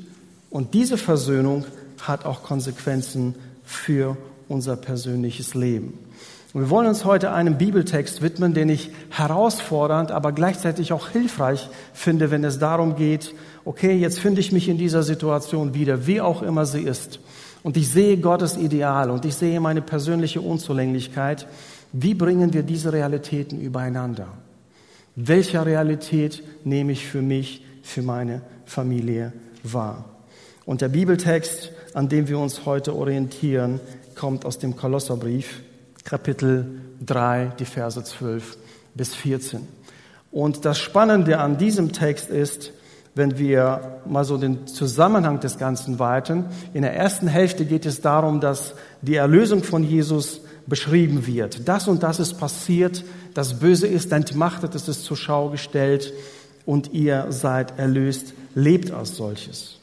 Und 0.51 0.75
diese 0.75 0.99
Versöhnung 0.99 1.65
hat 2.03 2.27
auch 2.27 2.43
Konsequenzen 2.43 3.35
für 3.65 4.19
unser 4.49 4.77
persönliches 4.77 5.55
Leben. 5.55 5.95
Und 6.57 6.63
wir 6.63 6.71
wollen 6.71 6.87
uns 6.87 7.05
heute 7.05 7.33
einem 7.33 7.59
Bibeltext 7.59 8.23
widmen, 8.23 8.55
den 8.55 8.71
ich 8.71 8.89
herausfordernd, 9.11 10.11
aber 10.11 10.33
gleichzeitig 10.33 10.91
auch 10.91 11.11
hilfreich 11.11 11.69
finde, 11.93 12.31
wenn 12.31 12.43
es 12.45 12.59
darum 12.59 12.97
geht, 12.97 13.35
okay, 13.67 13.95
jetzt 13.95 14.19
finde 14.21 14.41
ich 14.41 14.53
mich 14.53 14.67
in 14.71 14.79
dieser 14.79 15.03
Situation 15.03 15.75
wieder, 15.75 16.07
wie 16.07 16.23
auch 16.23 16.41
immer 16.41 16.65
sie 16.65 16.81
ist. 16.81 17.21
Und 17.63 17.77
ich 17.77 17.91
sehe 17.91 18.17
Gottes 18.17 18.57
Ideal 18.57 19.11
und 19.11 19.27
ich 19.27 19.35
sehe 19.35 19.61
meine 19.61 19.83
persönliche 19.83 20.41
Unzulänglichkeit. 20.41 21.47
Wie 21.93 22.15
bringen 22.15 22.55
wir 22.55 22.63
diese 22.63 22.91
Realitäten 22.91 23.61
übereinander? 23.61 24.29
Welcher 25.15 25.67
Realität 25.67 26.43
nehme 26.65 26.93
ich 26.93 27.07
für 27.07 27.21
mich, 27.21 27.67
für 27.83 28.01
meine 28.01 28.41
Familie 28.65 29.35
wahr? 29.63 30.07
Und 30.65 30.81
der 30.81 30.89
Bibeltext, 30.89 31.73
an 31.93 32.09
dem 32.09 32.29
wir 32.29 32.39
uns 32.39 32.65
heute 32.65 32.97
orientieren, 32.97 33.79
kommt 34.15 34.47
aus 34.47 34.59
dem 34.59 34.75
Kolosserbrief, 34.75 35.61
Kapitel 36.07 36.67
3, 37.05 37.53
die 37.59 37.65
Verse 37.65 38.03
12 38.03 38.57
bis 38.95 39.15
14. 39.17 39.67
Und 40.31 40.65
das 40.65 40.79
Spannende 40.79 41.39
an 41.39 41.59
diesem 41.59 41.93
Text 41.93 42.31
ist, 42.31 42.73
wenn 43.17 43.39
wir 43.39 44.03
mal 44.07 44.25
so 44.25 44.37
den 44.37 44.69
Zusammenhang 44.69 45.41
des 45.41 45.59
Ganzen 45.59 45.99
weiten. 45.99 46.45
In 46.75 46.83
der 46.83 46.95
ersten 46.95 47.27
Hälfte 47.27 47.65
geht 47.65 47.87
es 47.87 48.03
darum, 48.03 48.41
dass 48.41 48.75
die 49.03 49.17
Erlösung 49.17 49.65
von 49.65 49.83
Jesus 49.83 50.43
beschrieben 50.67 51.27
wird. 51.27 51.67
Das 51.67 51.89
und 51.89 52.05
das 52.05 52.21
ist 52.21 52.35
passiert, 52.35 53.03
das 53.35 53.59
Böse 53.59 53.89
ist 53.89 54.13
entmachtet, 54.13 54.77
es 54.77 54.87
ist 54.87 55.05
zur 55.05 55.17
Schau 55.17 55.49
gestellt 55.51 56.13
und 56.67 56.93
ihr 56.93 57.27
seid 57.31 57.79
erlöst, 57.79 58.33
lebt 58.55 58.93
als 58.93 59.17
solches. 59.17 59.79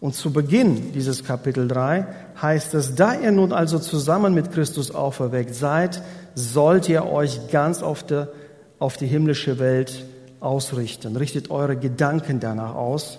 Und 0.00 0.14
zu 0.14 0.32
Beginn 0.32 0.92
dieses 0.92 1.24
Kapitel 1.24 1.66
3 1.66 2.06
heißt 2.40 2.74
es, 2.74 2.94
da 2.94 3.14
ihr 3.14 3.32
nun 3.32 3.52
also 3.52 3.78
zusammen 3.80 4.32
mit 4.32 4.52
Christus 4.52 4.92
auferweckt 4.92 5.54
seid, 5.54 6.02
sollt 6.34 6.88
ihr 6.88 7.06
euch 7.06 7.50
ganz 7.50 7.82
auf, 7.82 8.04
der, 8.04 8.28
auf 8.78 8.96
die 8.96 9.08
himmlische 9.08 9.58
Welt 9.58 10.04
ausrichten. 10.38 11.16
Richtet 11.16 11.50
eure 11.50 11.76
Gedanken 11.76 12.38
danach 12.38 12.76
aus 12.76 13.18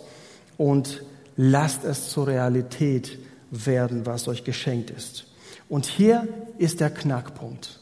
und 0.57 1.03
lasst 1.35 1.83
es 1.83 2.09
zur 2.09 2.27
Realität 2.27 3.19
werden, 3.51 4.05
was 4.05 4.29
euch 4.29 4.45
geschenkt 4.45 4.89
ist. 4.89 5.25
Und 5.67 5.85
hier 5.85 6.27
ist 6.57 6.79
der 6.79 6.89
Knackpunkt. 6.89 7.79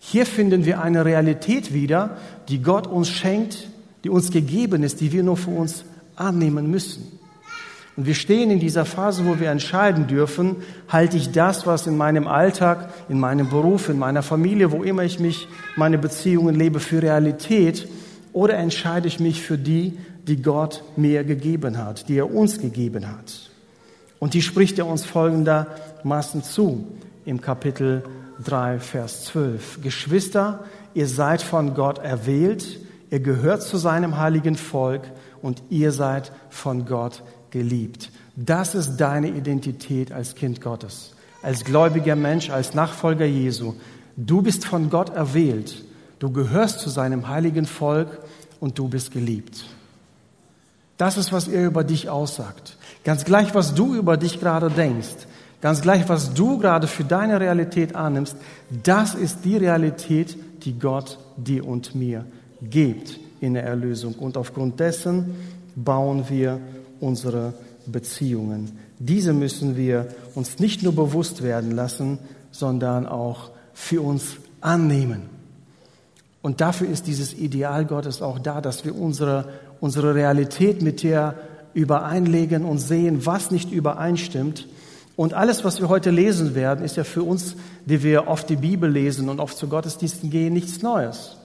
Hier 0.00 0.26
finden 0.26 0.66
wir 0.66 0.82
eine 0.82 1.04
Realität 1.04 1.72
wieder, 1.72 2.18
die 2.48 2.62
Gott 2.62 2.86
uns 2.86 3.08
schenkt, 3.08 3.68
die 4.04 4.10
uns 4.10 4.30
gegeben 4.30 4.82
ist, 4.82 5.00
die 5.00 5.10
wir 5.10 5.22
nur 5.22 5.38
für 5.38 5.50
uns 5.50 5.84
annehmen 6.16 6.70
müssen. 6.70 7.18
Und 7.96 8.06
wir 8.06 8.14
stehen 8.14 8.50
in 8.50 8.60
dieser 8.60 8.84
Phase, 8.84 9.24
wo 9.24 9.40
wir 9.40 9.50
entscheiden 9.50 10.06
dürfen, 10.06 10.56
halte 10.88 11.16
ich 11.16 11.32
das, 11.32 11.66
was 11.66 11.86
in 11.86 11.96
meinem 11.96 12.28
Alltag, 12.28 12.90
in 13.08 13.18
meinem 13.18 13.48
Beruf, 13.48 13.88
in 13.88 13.98
meiner 13.98 14.22
Familie, 14.22 14.70
wo 14.70 14.82
immer 14.82 15.02
ich 15.02 15.18
mich, 15.18 15.48
meine 15.76 15.96
Beziehungen 15.96 16.54
lebe, 16.54 16.78
für 16.78 17.02
Realität 17.02 17.88
oder 18.34 18.54
entscheide 18.54 19.08
ich 19.08 19.18
mich 19.18 19.40
für 19.40 19.56
die, 19.56 19.96
die 20.26 20.42
Gott 20.42 20.82
mir 20.96 21.24
gegeben 21.24 21.78
hat, 21.78 22.08
die 22.08 22.18
er 22.18 22.34
uns 22.34 22.58
gegeben 22.60 23.08
hat. 23.08 23.50
Und 24.18 24.34
die 24.34 24.42
spricht 24.42 24.78
er 24.78 24.86
uns 24.86 25.06
folgendermaßen 25.06 26.42
zu 26.42 26.86
im 27.24 27.40
Kapitel 27.40 28.02
3, 28.44 28.78
Vers 28.78 29.24
12. 29.26 29.80
Geschwister, 29.82 30.64
ihr 30.92 31.06
seid 31.06 31.40
von 31.40 31.72
Gott 31.72 31.98
erwählt, 31.98 32.78
ihr 33.10 33.20
gehört 33.20 33.62
zu 33.62 33.78
seinem 33.78 34.18
heiligen 34.18 34.56
Volk 34.56 35.02
und 35.40 35.62
ihr 35.70 35.92
seid 35.92 36.32
von 36.50 36.84
Gott 36.84 37.22
geliebt. 37.56 38.10
Das 38.36 38.74
ist 38.74 38.98
deine 38.98 39.28
Identität 39.28 40.12
als 40.12 40.34
Kind 40.34 40.60
Gottes, 40.60 41.12
als 41.42 41.64
gläubiger 41.64 42.14
Mensch, 42.14 42.50
als 42.50 42.74
Nachfolger 42.74 43.24
Jesu. 43.24 43.74
Du 44.16 44.42
bist 44.42 44.66
von 44.66 44.90
Gott 44.90 45.08
erwählt, 45.14 45.82
du 46.18 46.30
gehörst 46.30 46.80
zu 46.80 46.90
seinem 46.90 47.28
heiligen 47.28 47.64
Volk 47.64 48.18
und 48.60 48.78
du 48.78 48.88
bist 48.88 49.10
geliebt. 49.10 49.64
Das 50.98 51.16
ist, 51.16 51.32
was 51.32 51.48
er 51.48 51.66
über 51.66 51.82
dich 51.82 52.10
aussagt. 52.10 52.76
Ganz 53.04 53.24
gleich, 53.24 53.54
was 53.54 53.74
du 53.74 53.94
über 53.94 54.18
dich 54.18 54.38
gerade 54.38 54.70
denkst, 54.70 55.26
ganz 55.62 55.80
gleich, 55.80 56.08
was 56.08 56.34
du 56.34 56.58
gerade 56.58 56.86
für 56.86 57.04
deine 57.04 57.40
Realität 57.40 57.94
annimmst, 57.94 58.36
das 58.82 59.14
ist 59.14 59.44
die 59.44 59.56
Realität, 59.56 60.36
die 60.64 60.78
Gott 60.78 61.18
dir 61.36 61.66
und 61.66 61.94
mir 61.94 62.26
gibt 62.62 63.18
in 63.40 63.54
der 63.54 63.64
Erlösung. 63.64 64.14
Und 64.14 64.36
aufgrund 64.36 64.80
dessen 64.80 65.34
bauen 65.74 66.24
wir 66.28 66.60
unsere 67.00 67.54
Beziehungen. 67.86 68.78
Diese 68.98 69.32
müssen 69.32 69.76
wir 69.76 70.08
uns 70.34 70.58
nicht 70.58 70.82
nur 70.82 70.94
bewusst 70.94 71.42
werden 71.42 71.70
lassen, 71.70 72.18
sondern 72.50 73.06
auch 73.06 73.50
für 73.74 74.00
uns 74.02 74.36
annehmen. 74.60 75.22
Und 76.42 76.60
dafür 76.60 76.88
ist 76.88 77.06
dieses 77.06 77.34
Ideal 77.34 77.84
Gottes 77.84 78.22
auch 78.22 78.38
da, 78.38 78.60
dass 78.60 78.84
wir 78.84 78.96
unsere, 78.96 79.48
unsere 79.80 80.14
Realität 80.14 80.80
mit 80.80 81.02
der 81.02 81.34
übereinlegen 81.74 82.64
und 82.64 82.78
sehen, 82.78 83.26
was 83.26 83.50
nicht 83.50 83.70
übereinstimmt. 83.70 84.66
Und 85.16 85.34
alles, 85.34 85.64
was 85.64 85.80
wir 85.80 85.88
heute 85.88 86.10
lesen 86.10 86.54
werden, 86.54 86.84
ist 86.84 86.96
ja 86.96 87.04
für 87.04 87.22
uns, 87.22 87.56
die 87.84 88.02
wir 88.02 88.28
oft 88.28 88.48
die 88.48 88.56
Bibel 88.56 88.90
lesen 88.90 89.28
und 89.28 89.40
oft 89.40 89.56
zu 89.56 89.66
Gottesdiensten 89.68 90.30
gehen, 90.30 90.54
nichts 90.54 90.82
Neues. 90.82 91.36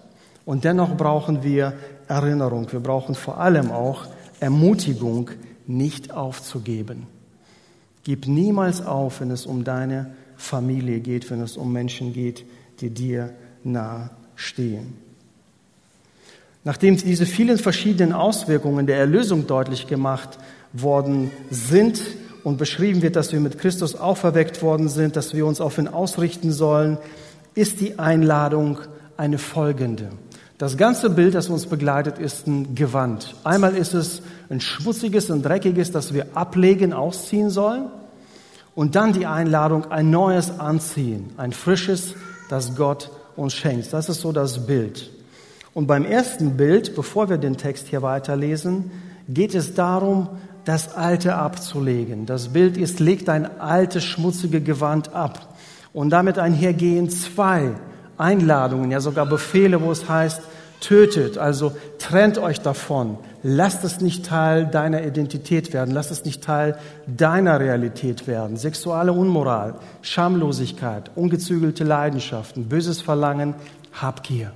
Und 0.45 0.63
dennoch 0.63 0.95
brauchen 0.95 1.43
wir 1.43 1.73
Erinnerung. 2.07 2.71
Wir 2.71 2.79
brauchen 2.79 3.15
vor 3.15 3.39
allem 3.39 3.71
auch 3.71 4.05
Ermutigung, 4.41 5.29
nicht 5.67 6.11
aufzugeben. 6.11 7.07
Gib 8.03 8.27
niemals 8.27 8.81
auf, 8.81 9.21
wenn 9.21 9.31
es 9.31 9.45
um 9.45 9.63
deine 9.63 10.15
Familie 10.35 10.99
geht, 10.99 11.29
wenn 11.29 11.39
es 11.41 11.55
um 11.55 11.71
Menschen 11.71 12.11
geht, 12.11 12.43
die 12.81 12.89
dir 12.89 13.33
nahe 13.63 14.09
stehen. 14.35 14.97
Nachdem 16.63 16.97
diese 16.97 17.25
vielen 17.25 17.57
verschiedenen 17.57 18.13
Auswirkungen 18.13 18.87
der 18.87 18.97
Erlösung 18.97 19.47
deutlich 19.47 19.87
gemacht 19.87 20.37
worden 20.73 21.31
sind 21.49 22.01
und 22.43 22.57
beschrieben 22.57 23.01
wird, 23.01 23.15
dass 23.15 23.31
wir 23.31 23.39
mit 23.39 23.59
Christus 23.59 23.95
auferweckt 23.95 24.61
worden 24.61 24.89
sind, 24.89 25.15
dass 25.15 25.33
wir 25.33 25.45
uns 25.45 25.61
auf 25.61 25.77
ihn 25.77 25.87
ausrichten 25.87 26.51
sollen, 26.51 26.97
ist 27.53 27.81
die 27.81 27.99
Einladung 27.99 28.79
eine 29.17 29.37
folgende. 29.37 30.09
Das 30.61 30.77
ganze 30.77 31.09
Bild, 31.09 31.33
das 31.33 31.49
uns 31.49 31.65
begleitet, 31.65 32.19
ist 32.19 32.45
ein 32.45 32.75
Gewand. 32.75 33.33
Einmal 33.43 33.75
ist 33.75 33.95
es 33.95 34.21
ein 34.47 34.61
schmutziges 34.61 35.31
und 35.31 35.41
dreckiges, 35.41 35.91
das 35.91 36.13
wir 36.13 36.37
ablegen, 36.37 36.93
ausziehen 36.93 37.49
sollen. 37.49 37.87
Und 38.75 38.95
dann 38.95 39.11
die 39.11 39.25
Einladung, 39.25 39.89
ein 39.89 40.11
neues 40.11 40.59
anziehen, 40.59 41.31
ein 41.37 41.51
frisches, 41.51 42.13
das 42.47 42.75
Gott 42.75 43.09
uns 43.35 43.55
schenkt. 43.55 43.91
Das 43.91 44.07
ist 44.07 44.21
so 44.21 44.31
das 44.31 44.67
Bild. 44.67 45.09
Und 45.73 45.87
beim 45.87 46.05
ersten 46.05 46.57
Bild, 46.57 46.93
bevor 46.93 47.27
wir 47.27 47.39
den 47.39 47.57
Text 47.57 47.87
hier 47.87 48.03
weiterlesen, 48.03 48.91
geht 49.27 49.55
es 49.55 49.73
darum, 49.73 50.29
das 50.63 50.93
Alte 50.93 51.37
abzulegen. 51.37 52.27
Das 52.27 52.49
Bild 52.49 52.77
ist, 52.77 52.99
legt 52.99 53.29
ein 53.29 53.59
altes, 53.59 54.03
schmutzige 54.03 54.61
Gewand 54.61 55.15
ab. 55.15 55.55
Und 55.91 56.11
damit 56.11 56.37
einhergehen 56.37 57.09
zwei 57.09 57.71
Einladungen, 58.17 58.91
ja 58.91 58.99
sogar 58.99 59.25
Befehle, 59.25 59.81
wo 59.81 59.91
es 59.91 60.07
heißt, 60.07 60.41
tötet, 60.81 61.37
also 61.37 61.73
trennt 61.99 62.37
euch 62.37 62.59
davon. 62.59 63.17
Lasst 63.43 63.83
es 63.83 64.01
nicht 64.01 64.25
Teil 64.25 64.67
deiner 64.67 65.03
Identität 65.03 65.73
werden. 65.73 65.93
Lasst 65.93 66.11
es 66.11 66.25
nicht 66.25 66.43
Teil 66.43 66.77
deiner 67.07 67.59
Realität 67.59 68.27
werden. 68.27 68.57
Sexuelle 68.57 69.13
Unmoral, 69.13 69.75
Schamlosigkeit, 70.01 71.11
ungezügelte 71.15 71.83
Leidenschaften, 71.83 72.67
böses 72.67 73.01
Verlangen, 73.01 73.55
Habgier. 73.93 74.51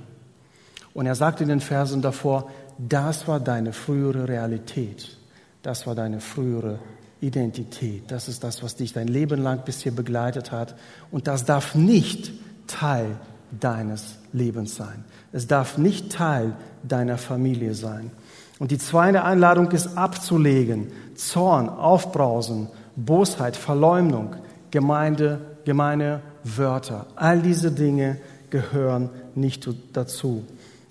Und 0.94 1.06
er 1.06 1.14
sagt 1.14 1.40
in 1.40 1.48
den 1.48 1.60
Versen 1.60 2.02
davor, 2.02 2.50
das 2.78 3.26
war 3.26 3.40
deine 3.40 3.72
frühere 3.72 4.28
Realität. 4.28 5.16
Das 5.62 5.86
war 5.86 5.94
deine 5.94 6.20
frühere 6.20 6.78
Identität. 7.20 8.10
Das 8.10 8.28
ist 8.28 8.44
das, 8.44 8.62
was 8.62 8.76
dich 8.76 8.92
dein 8.92 9.08
Leben 9.08 9.42
lang 9.42 9.64
bisher 9.64 9.92
begleitet 9.92 10.52
hat. 10.52 10.74
Und 11.10 11.26
das 11.26 11.44
darf 11.44 11.74
nicht 11.74 12.32
Teil 12.66 13.16
deines 13.50 14.16
Lebens 14.32 14.76
sein. 14.76 15.04
Es 15.32 15.46
darf 15.46 15.78
nicht 15.78 16.12
Teil 16.12 16.54
deiner 16.82 17.18
Familie 17.18 17.74
sein. 17.74 18.10
Und 18.58 18.70
die 18.70 18.78
zweite 18.78 19.24
Einladung 19.24 19.70
ist 19.70 19.96
abzulegen. 19.96 20.90
Zorn, 21.14 21.68
Aufbrausen, 21.68 22.68
Bosheit, 22.96 23.56
Verleumdung, 23.56 24.36
Gemeinde, 24.70 25.40
gemeine 25.64 26.20
Wörter. 26.42 27.06
All 27.16 27.40
diese 27.40 27.72
Dinge 27.72 28.18
gehören 28.50 29.10
nicht 29.34 29.68
dazu. 29.92 30.44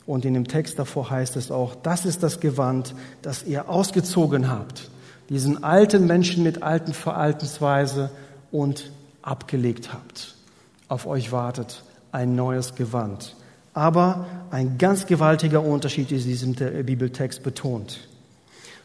Und 0.06 0.26
in 0.26 0.36
dem 0.36 0.48
Text 0.48 0.78
davor 0.78 1.10
heißt 1.10 1.36
es 1.36 1.50
auch, 1.50 1.74
das 1.76 2.06
ist 2.06 2.22
das 2.22 2.40
Gewand, 2.40 2.94
das 3.22 3.44
ihr 3.44 3.70
ausgezogen 3.70 4.52
habt. 4.52 4.92
Diesen 5.30 5.64
alten 5.64 6.06
Menschen 6.06 6.44
mit 6.44 6.62
alten 6.62 6.94
Verhaltensweise 6.94 8.12
und 8.52 8.92
abgelegt 9.24 9.92
habt. 9.92 10.36
Auf 10.88 11.08
euch 11.08 11.32
wartet 11.32 11.84
ein 12.16 12.36
neues 12.36 12.76
Gewand. 12.76 13.36
Aber 13.74 14.26
ein 14.52 14.78
ganz 14.78 15.06
gewaltiger 15.06 15.64
Unterschied 15.64 16.12
ist 16.12 16.26
diesem 16.26 16.54
Bibeltext 16.54 17.44
betont. 17.44 18.08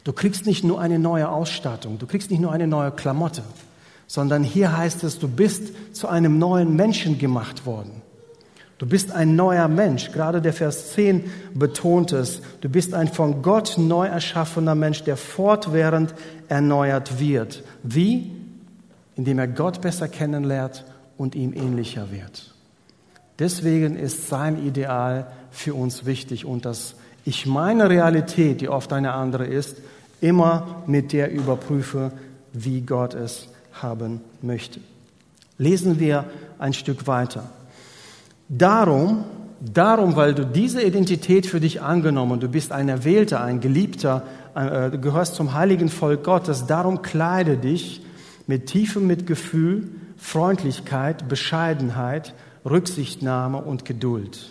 Du 0.05 0.13
kriegst 0.13 0.47
nicht 0.47 0.65
nur 0.65 0.81
eine 0.81 0.99
neue 0.99 1.29
Ausstattung, 1.29 1.99
du 1.99 2.07
kriegst 2.07 2.31
nicht 2.31 2.41
nur 2.41 2.53
eine 2.53 2.67
neue 2.67 2.91
Klamotte, 2.91 3.43
sondern 4.07 4.43
hier 4.43 4.77
heißt 4.77 5.05
es, 5.05 5.19
du 5.19 5.29
bist 5.29 5.73
zu 5.95 6.09
einem 6.09 6.39
neuen 6.39 6.75
Menschen 6.75 7.19
gemacht 7.19 7.67
worden. 7.67 8.03
Du 8.79 8.87
bist 8.87 9.13
ein 9.13 9.37
neuer 9.37 9.69
Mensch. 9.69 10.11
Gerade 10.11 10.41
der 10.41 10.55
Vers 10.55 10.95
10 10.95 11.31
betont 11.53 12.13
es. 12.13 12.41
Du 12.63 12.71
bist 12.71 12.95
ein 12.95 13.09
von 13.09 13.43
Gott 13.43 13.75
neu 13.77 14.07
erschaffener 14.07 14.75
Mensch, 14.75 15.05
der 15.05 15.19
fortwährend 15.19 16.15
erneuert 16.49 17.21
wird. 17.21 17.63
Wie? 17.83 18.33
Indem 19.17 19.39
er 19.39 19.49
Gott 19.49 19.83
besser 19.83 20.09
kennenlernt 20.09 20.87
und 21.19 21.35
ihm 21.35 21.53
ähnlicher 21.53 22.11
wird. 22.11 22.55
Deswegen 23.41 23.97
ist 23.97 24.29
sein 24.29 24.65
Ideal 24.65 25.27
für 25.51 25.75
uns 25.75 26.05
wichtig 26.05 26.45
und 26.45 26.65
dass 26.67 26.95
ich 27.25 27.47
meine 27.47 27.91
Realität, 27.91 28.61
die 28.61 28.69
oft 28.69 28.93
eine 28.93 29.13
andere 29.13 29.47
ist, 29.47 29.79
immer 30.21 30.83
mit 30.87 31.13
der 31.13 31.33
überprüfe, 31.33 32.13
wie 32.53 32.83
Gott 32.83 33.15
es 33.15 33.49
haben 33.73 34.21
möchte. 34.43 34.81
Lesen 35.59 35.99
wir 35.99 36.25
ein 36.59 36.73
Stück 36.73 37.07
weiter. 37.07 37.45
Darum, 38.49 39.25
darum, 39.61 40.17
weil 40.17 40.35
du 40.35 40.45
diese 40.45 40.83
Identität 40.83 41.47
für 41.47 41.61
dich 41.61 41.81
angenommen, 41.81 42.41
du 42.41 42.49
bist 42.49 42.73
ein 42.73 42.89
Erwählter, 42.89 43.43
ein 43.43 43.61
Geliebter, 43.61 44.23
äh, 44.55 44.91
du 44.91 44.99
gehörst 44.99 45.35
zum 45.35 45.55
heiligen 45.55 45.89
Volk 45.89 46.25
Gottes, 46.25 46.67
darum 46.67 47.03
kleide 47.03 47.57
dich 47.57 48.03
mit 48.47 48.67
tiefem 48.67 49.07
Mitgefühl, 49.07 49.89
Freundlichkeit, 50.17 51.29
Bescheidenheit, 51.29 52.35
Rücksichtnahme 52.65 53.59
und 53.59 53.85
Geduld. 53.85 54.51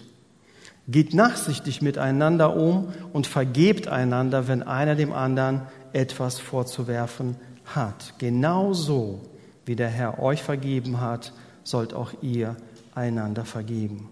Geht 0.88 1.14
nachsichtig 1.14 1.82
miteinander 1.82 2.56
um 2.56 2.88
und 3.14 3.28
vergebt 3.28 3.88
einander, 3.88 4.48
wenn 4.48 4.64
einer 4.64 4.96
dem 4.96 5.14
anderen 5.14 5.62
etwas 5.94 6.40
vorzuwerfen 6.40 7.36
hat. 7.66 8.16
Genauso 8.18 9.22
wie 9.66 9.76
der 9.76 9.90
Herr 9.90 10.20
euch 10.20 10.42
vergeben 10.42 11.00
hat, 11.00 11.34
sollt 11.64 11.94
auch 11.94 12.14
ihr 12.22 12.56
einander 12.96 13.46
vergeben. 13.46 14.10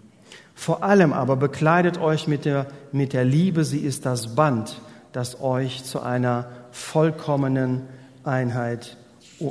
Vor 0.54 0.82
allem 0.82 1.12
aber 1.12 1.36
bekleidet 1.36 1.98
euch 1.98 2.28
mit 2.28 2.44
der, 2.44 2.66
mit 2.92 3.12
der 3.12 3.24
Liebe, 3.24 3.64
sie 3.64 3.80
ist 3.80 4.06
das 4.06 4.34
Band, 4.34 4.80
das 5.12 5.40
euch 5.40 5.84
zu 5.84 6.00
einer 6.00 6.46
vollkommenen 6.70 7.82
Einheit 8.24 8.96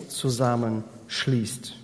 zusammenschließt. 0.09 1.75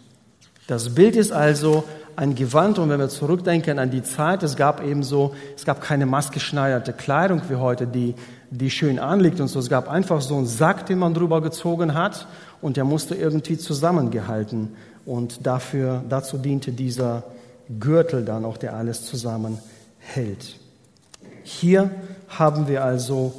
Das 0.68 0.96
Bild 0.96 1.16
ist 1.16 1.32
also 1.32 1.84
ein 2.16 2.36
Gewand 2.36 2.80
und 2.80 2.90
wenn 2.90 3.00
wir 3.00 3.10
zurückdenken 3.10 3.80
an 3.80 3.90
die 3.90 4.04
Zeit, 4.04 4.44
es 4.44 4.56
gab 4.56 4.84
ebenso, 4.84 5.34
es 5.56 5.66
gab 5.66 5.82
keine 5.82 6.06
maßgeschneiderte 6.06 6.94
Kleidung 6.94 7.42
wie 7.50 7.56
heute, 7.56 7.88
die, 7.88 8.16
die 8.50 8.70
schön 8.70 9.00
anliegt 9.00 9.40
und 9.40 9.48
so. 9.48 9.60
Es 9.60 9.70
gab 9.70 9.90
einfach 9.90 10.22
so 10.22 10.38
einen 10.38 10.46
Sack, 10.46 10.86
den 10.86 11.00
man 11.00 11.14
drüber 11.14 11.42
gezogen 11.42 11.94
hat 11.94 12.28
und 12.62 12.78
der 12.78 12.86
musste 12.86 13.16
irgendwie 13.16 13.58
zusammengehalten 13.58 14.70
und 15.06 15.46
dafür, 15.46 16.04
dazu 16.08 16.38
diente 16.38 16.72
dieser 16.72 17.24
Gürtel 17.80 18.24
dann 18.24 18.46
auch, 18.46 18.58
der 18.58 18.76
alles 18.76 19.06
zusammenhält. 19.06 20.60
Hier 21.44 21.92
haben 22.30 22.68
wir 22.68 22.84
also 22.84 23.34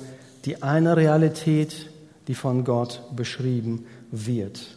die 0.44 0.62
eine 0.62 0.96
Realität, 0.96 1.90
die 2.28 2.34
von 2.34 2.64
Gott 2.64 3.02
beschrieben 3.14 3.86
wird. 4.10 4.73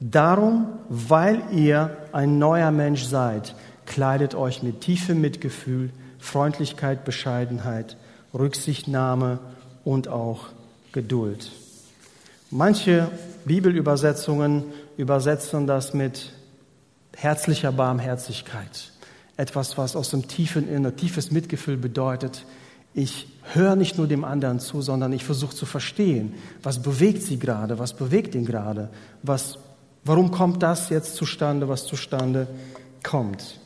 Darum, 0.00 0.66
weil 0.88 1.42
ihr 1.52 1.96
ein 2.12 2.38
neuer 2.38 2.70
Mensch 2.70 3.04
seid, 3.04 3.54
kleidet 3.86 4.34
euch 4.34 4.62
mit 4.62 4.82
tiefem 4.82 5.20
Mitgefühl, 5.20 5.90
Freundlichkeit, 6.18 7.04
Bescheidenheit, 7.04 7.96
Rücksichtnahme 8.34 9.38
und 9.84 10.08
auch 10.08 10.48
Geduld. 10.92 11.50
Manche 12.50 13.10
Bibelübersetzungen 13.44 14.64
übersetzen 14.96 15.66
das 15.66 15.94
mit 15.94 16.32
herzlicher 17.16 17.72
Barmherzigkeit. 17.72 18.92
Etwas, 19.36 19.78
was 19.78 19.96
aus 19.96 20.10
dem 20.10 20.28
tiefen 20.28 20.68
Inneren, 20.68 20.96
tiefes 20.96 21.30
Mitgefühl 21.30 21.76
bedeutet, 21.76 22.44
ich 22.94 23.28
höre 23.52 23.76
nicht 23.76 23.98
nur 23.98 24.06
dem 24.06 24.24
anderen 24.24 24.58
zu, 24.58 24.80
sondern 24.80 25.12
ich 25.12 25.24
versuche 25.24 25.54
zu 25.54 25.66
verstehen, 25.66 26.34
was 26.62 26.82
bewegt 26.82 27.22
sie 27.22 27.38
gerade, 27.38 27.78
was 27.78 27.92
bewegt 27.92 28.34
ihn 28.34 28.46
gerade, 28.46 28.88
was 29.22 29.58
Warum 30.06 30.30
kommt 30.30 30.62
das 30.62 30.88
jetzt 30.88 31.16
zustande, 31.16 31.68
was 31.68 31.84
zustande 31.84 32.46
kommt? 33.02 33.58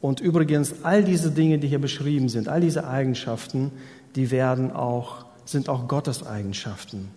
Und 0.00 0.20
übrigens, 0.20 0.84
all 0.84 1.02
diese 1.02 1.32
Dinge, 1.32 1.58
die 1.58 1.66
hier 1.66 1.80
beschrieben 1.80 2.28
sind, 2.28 2.48
all 2.48 2.60
diese 2.60 2.86
Eigenschaften, 2.86 3.72
die 4.14 4.30
werden 4.30 4.70
auch, 4.70 5.24
sind 5.44 5.68
auch 5.68 5.88
Gottes 5.88 6.24
Eigenschaften. 6.24 7.08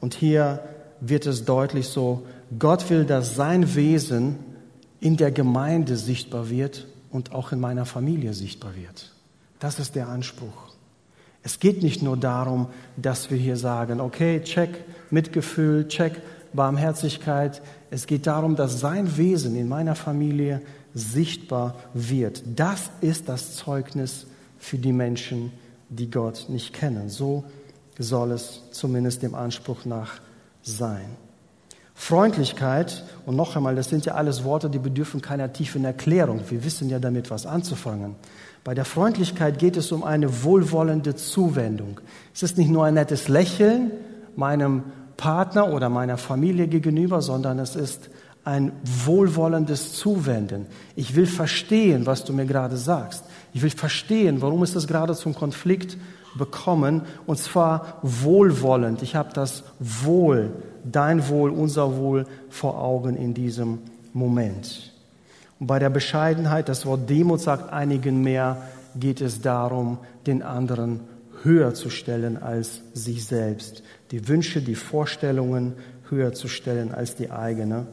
Und 0.00 0.12
hier 0.12 0.60
wird 1.00 1.24
es 1.24 1.46
deutlich 1.46 1.88
so, 1.88 2.26
Gott 2.58 2.90
will, 2.90 3.06
dass 3.06 3.36
sein 3.36 3.74
Wesen 3.74 4.36
in 5.00 5.16
der 5.16 5.30
Gemeinde 5.30 5.96
sichtbar 5.96 6.50
wird 6.50 6.86
und 7.10 7.32
auch 7.32 7.52
in 7.52 7.60
meiner 7.60 7.86
Familie 7.86 8.34
sichtbar 8.34 8.76
wird. 8.76 9.14
Das 9.60 9.78
ist 9.78 9.94
der 9.94 10.08
Anspruch. 10.08 10.74
Es 11.42 11.58
geht 11.58 11.82
nicht 11.82 12.02
nur 12.02 12.18
darum, 12.18 12.66
dass 12.98 13.30
wir 13.30 13.38
hier 13.38 13.56
sagen, 13.56 13.98
okay, 14.00 14.42
check 14.42 14.84
Mitgefühl, 15.10 15.88
check 15.88 16.20
Barmherzigkeit. 16.54 17.60
Es 17.94 18.08
geht 18.08 18.26
darum, 18.26 18.56
dass 18.56 18.80
sein 18.80 19.16
Wesen 19.16 19.54
in 19.54 19.68
meiner 19.68 19.94
Familie 19.94 20.60
sichtbar 20.94 21.76
wird. 21.94 22.42
Das 22.56 22.90
ist 23.00 23.28
das 23.28 23.54
Zeugnis 23.54 24.26
für 24.58 24.78
die 24.78 24.92
Menschen, 24.92 25.52
die 25.90 26.10
Gott 26.10 26.46
nicht 26.48 26.72
kennen. 26.72 27.08
So 27.08 27.44
soll 27.96 28.32
es 28.32 28.62
zumindest 28.72 29.22
dem 29.22 29.36
Anspruch 29.36 29.84
nach 29.84 30.14
sein. 30.60 31.04
Freundlichkeit, 31.94 33.04
und 33.26 33.36
noch 33.36 33.54
einmal, 33.54 33.76
das 33.76 33.90
sind 33.90 34.04
ja 34.06 34.14
alles 34.14 34.42
Worte, 34.42 34.68
die 34.68 34.80
bedürfen 34.80 35.20
keiner 35.22 35.52
tiefen 35.52 35.84
Erklärung. 35.84 36.40
Wir 36.48 36.64
wissen 36.64 36.90
ja 36.90 36.98
damit, 36.98 37.30
was 37.30 37.46
anzufangen. 37.46 38.16
Bei 38.64 38.74
der 38.74 38.86
Freundlichkeit 38.86 39.60
geht 39.60 39.76
es 39.76 39.92
um 39.92 40.02
eine 40.02 40.42
wohlwollende 40.42 41.14
Zuwendung. 41.14 42.00
Es 42.34 42.42
ist 42.42 42.58
nicht 42.58 42.70
nur 42.70 42.86
ein 42.86 42.94
nettes 42.94 43.28
Lächeln 43.28 43.92
meinem 44.34 44.82
Partner 45.16 45.72
oder 45.72 45.88
meiner 45.88 46.16
Familie 46.16 46.68
gegenüber, 46.68 47.22
sondern 47.22 47.58
es 47.58 47.76
ist 47.76 48.10
ein 48.44 48.72
wohlwollendes 48.84 49.94
Zuwenden. 49.94 50.66
Ich 50.96 51.16
will 51.16 51.26
verstehen, 51.26 52.06
was 52.06 52.24
du 52.24 52.32
mir 52.32 52.44
gerade 52.44 52.76
sagst. 52.76 53.24
Ich 53.54 53.62
will 53.62 53.70
verstehen, 53.70 54.42
warum 54.42 54.62
ist 54.62 54.76
es 54.76 54.86
gerade 54.86 55.14
zum 55.14 55.34
Konflikt 55.34 55.96
bekommen, 56.36 57.02
und 57.26 57.38
zwar 57.38 57.98
wohlwollend. 58.02 59.02
Ich 59.02 59.14
habe 59.14 59.30
das 59.32 59.64
Wohl, 59.78 60.50
dein 60.84 61.28
Wohl, 61.28 61.50
unser 61.50 61.96
Wohl 61.96 62.26
vor 62.50 62.82
Augen 62.82 63.16
in 63.16 63.34
diesem 63.34 63.78
Moment. 64.12 64.92
Und 65.60 65.68
bei 65.68 65.78
der 65.78 65.90
Bescheidenheit, 65.90 66.68
das 66.68 66.84
Wort 66.86 67.08
Demut 67.08 67.40
sagt 67.40 67.72
einigen 67.72 68.22
mehr, 68.22 68.62
geht 68.96 69.20
es 69.20 69.40
darum, 69.40 69.98
den 70.26 70.42
anderen 70.42 71.00
höher 71.42 71.74
zu 71.74 71.90
stellen 71.90 72.36
als 72.36 72.82
sich 72.94 73.24
selbst 73.24 73.82
die 74.14 74.28
Wünsche, 74.28 74.62
die 74.62 74.76
Vorstellungen 74.76 75.72
höher 76.08 76.32
zu 76.34 76.46
stellen 76.46 76.94
als 76.94 77.16
die 77.16 77.32
eigene. 77.32 77.88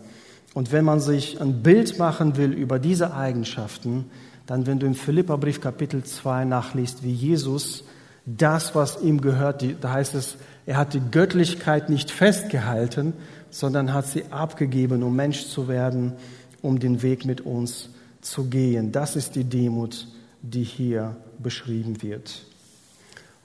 Und 0.54 0.72
wenn 0.72 0.86
man 0.86 1.00
sich 1.00 1.42
ein 1.42 1.64
Bild 1.64 1.98
machen 1.98 2.38
will 2.38 2.54
über 2.54 2.78
diese 2.78 3.16
Eigenschaften, 3.16 4.06
dann 4.46 4.68
wenn 4.68 4.78
du 4.78 4.86
im 4.86 4.94
Philipperbrief 4.94 5.62
Kapitel 5.62 6.04
2 6.04 6.46
nachliest, 6.46 7.02
wie 7.02 7.12
Jesus 7.12 7.86
das, 8.28 8.76
was 8.76 9.02
ihm 9.02 9.20
gehört, 9.22 9.66
da 9.82 9.94
heißt 9.94 10.14
es, 10.14 10.38
er 10.68 10.78
hat 10.78 10.94
die 10.94 11.02
Göttlichkeit 11.10 11.90
nicht 11.90 12.12
festgehalten, 12.12 13.14
sondern 13.50 13.92
hat 13.92 14.06
sie 14.06 14.26
abgegeben, 14.30 15.02
um 15.02 15.16
Mensch 15.16 15.48
zu 15.48 15.68
werden, 15.68 16.14
um 16.62 16.78
den 16.78 17.02
Weg 17.02 17.26
mit 17.26 17.42
uns 17.42 17.90
zu 18.22 18.44
gehen. 18.44 18.92
Das 18.92 19.16
ist 19.16 19.34
die 19.34 19.46
Demut, 19.46 20.08
die 20.44 20.64
hier 20.64 21.16
beschrieben 21.40 22.04
wird. 22.04 22.44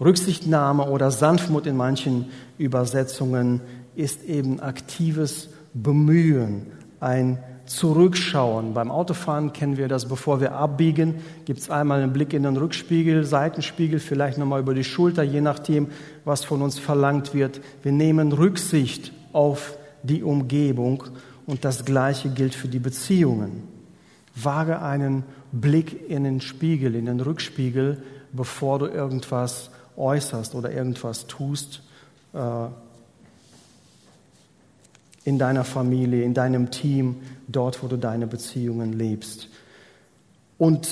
Rücksichtnahme 0.01 0.89
oder 0.91 1.11
Sanftmut 1.11 1.67
in 1.67 1.77
manchen 1.77 2.27
Übersetzungen 2.59 3.61
ist 3.95 4.25
eben 4.25 4.61
aktives 4.61 5.49
Bemühen, 5.73 6.67
ein 7.01 7.39
Zurückschauen. 7.67 8.75
Beim 8.75 8.91
Autofahren 8.91 9.53
kennen 9.53 9.77
wir 9.77 9.89
das, 9.89 10.07
bevor 10.07 10.41
wir 10.41 10.53
abbiegen, 10.53 11.17
gibt 11.45 11.61
es 11.61 11.71
einmal 11.71 12.03
einen 12.03 12.13
Blick 12.13 12.33
in 12.33 12.45
den 12.45 12.57
Rückspiegel, 12.57 13.25
Seitenspiegel, 13.25 13.99
vielleicht 13.99 14.39
nochmal 14.39 14.61
über 14.61 14.75
die 14.75 14.85
Schulter, 14.85 15.23
je 15.23 15.41
nachdem, 15.41 15.89
was 16.25 16.45
von 16.45 16.63
uns 16.63 16.79
verlangt 16.79 17.35
wird. 17.35 17.61
Wir 17.83 17.93
nehmen 17.93 18.33
Rücksicht 18.33 19.13
auf 19.33 19.77
die 20.03 20.23
Umgebung 20.23 21.05
und 21.47 21.65
das 21.65 21.85
Gleiche 21.85 22.29
gilt 22.29 22.55
für 22.55 22.69
die 22.69 22.79
Beziehungen. 22.79 23.65
Wage 24.35 24.81
einen 24.81 25.25
Blick 25.51 26.09
in 26.09 26.25
den 26.25 26.41
Spiegel, 26.41 26.95
in 26.95 27.07
den 27.07 27.21
Rückspiegel, 27.21 28.03
bevor 28.33 28.79
du 28.79 28.87
irgendwas 28.87 29.71
äußerst 29.97 30.55
oder 30.55 30.71
irgendwas 30.71 31.27
tust 31.27 31.83
äh, 32.33 32.67
in 35.25 35.39
deiner 35.39 35.65
Familie, 35.65 36.23
in 36.23 36.35
deinem 36.35 36.71
Team, 36.71 37.17
dort, 37.49 37.83
wo 37.83 37.89
du 37.89 37.97
deine 37.97 38.27
Beziehungen 38.27 38.93
lebst. 38.93 39.49
Und 40.59 40.89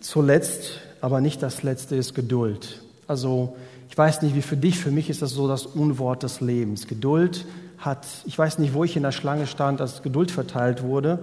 zuletzt, 0.00 0.80
aber 1.00 1.20
nicht 1.20 1.42
das 1.42 1.62
Letzte, 1.62 1.96
ist 1.96 2.14
Geduld. 2.14 2.82
Also 3.06 3.56
ich 3.88 3.96
weiß 3.96 4.22
nicht, 4.22 4.34
wie 4.34 4.42
für 4.42 4.56
dich, 4.56 4.78
für 4.78 4.90
mich 4.90 5.08
ist 5.08 5.22
das 5.22 5.30
so 5.30 5.48
das 5.48 5.64
Unwort 5.64 6.22
des 6.22 6.40
Lebens. 6.40 6.86
Geduld 6.86 7.46
hat, 7.78 8.06
ich 8.26 8.38
weiß 8.38 8.58
nicht, 8.58 8.74
wo 8.74 8.84
ich 8.84 8.96
in 8.96 9.02
der 9.02 9.12
Schlange 9.12 9.46
stand, 9.46 9.80
als 9.80 10.02
Geduld 10.02 10.30
verteilt 10.30 10.82
wurde, 10.82 11.20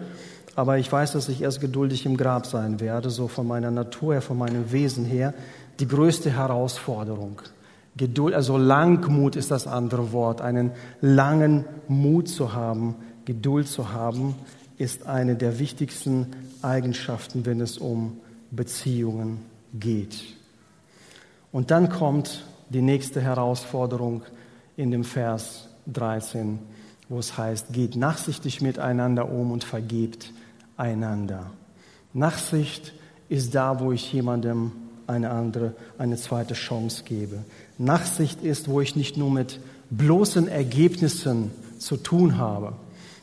aber 0.55 0.77
ich 0.77 0.91
weiß, 0.91 1.11
dass 1.11 1.29
ich 1.29 1.41
erst 1.41 1.61
geduldig 1.61 2.05
im 2.05 2.17
Grab 2.17 2.47
sein 2.47 2.79
werde, 2.79 3.09
so 3.09 3.27
von 3.27 3.45
meiner 3.45 3.71
Natur 3.71 4.13
her, 4.13 4.21
von 4.21 4.37
meinem 4.37 4.71
Wesen 4.71 5.05
her 5.05 5.33
die 5.79 5.87
größte 5.87 6.31
Herausforderung. 6.31 7.41
Geduld, 7.97 8.33
also 8.33 8.57
Langmut 8.57 9.35
ist 9.35 9.51
das 9.51 9.67
andere 9.67 10.11
Wort. 10.11 10.41
Einen 10.41 10.71
langen 11.01 11.65
Mut 11.87 12.27
zu 12.27 12.53
haben, 12.53 12.95
Geduld 13.23 13.67
zu 13.67 13.93
haben, 13.93 14.35
ist 14.77 15.05
eine 15.05 15.35
der 15.35 15.59
wichtigsten 15.59 16.27
Eigenschaften, 16.61 17.45
wenn 17.45 17.61
es 17.61 17.77
um 17.77 18.17
Beziehungen 18.51 19.39
geht. 19.73 20.23
Und 21.51 21.71
dann 21.71 21.89
kommt 21.89 22.45
die 22.69 22.81
nächste 22.81 23.21
Herausforderung 23.21 24.23
in 24.75 24.91
dem 24.91 25.05
Vers 25.05 25.69
13, 25.87 26.59
wo 27.07 27.19
es 27.19 27.37
heißt, 27.37 27.71
geht 27.71 27.95
nachsichtig 27.95 28.61
miteinander 28.61 29.31
um 29.31 29.51
und 29.51 29.63
vergebt 29.63 30.33
einander. 30.75 31.51
Nachsicht 32.13 32.93
ist 33.29 33.55
da, 33.55 33.79
wo 33.79 33.91
ich 33.91 34.11
jemandem 34.11 34.71
eine 35.07 35.31
andere, 35.31 35.73
eine 35.97 36.17
zweite 36.17 36.53
Chance 36.53 37.03
gebe. 37.03 37.43
Nachsicht 37.77 38.41
ist, 38.43 38.67
wo 38.67 38.81
ich 38.81 38.95
nicht 38.95 39.17
nur 39.17 39.31
mit 39.31 39.59
bloßen 39.89 40.47
Ergebnissen 40.47 41.51
zu 41.79 41.97
tun 41.97 42.37
habe. 42.37 42.73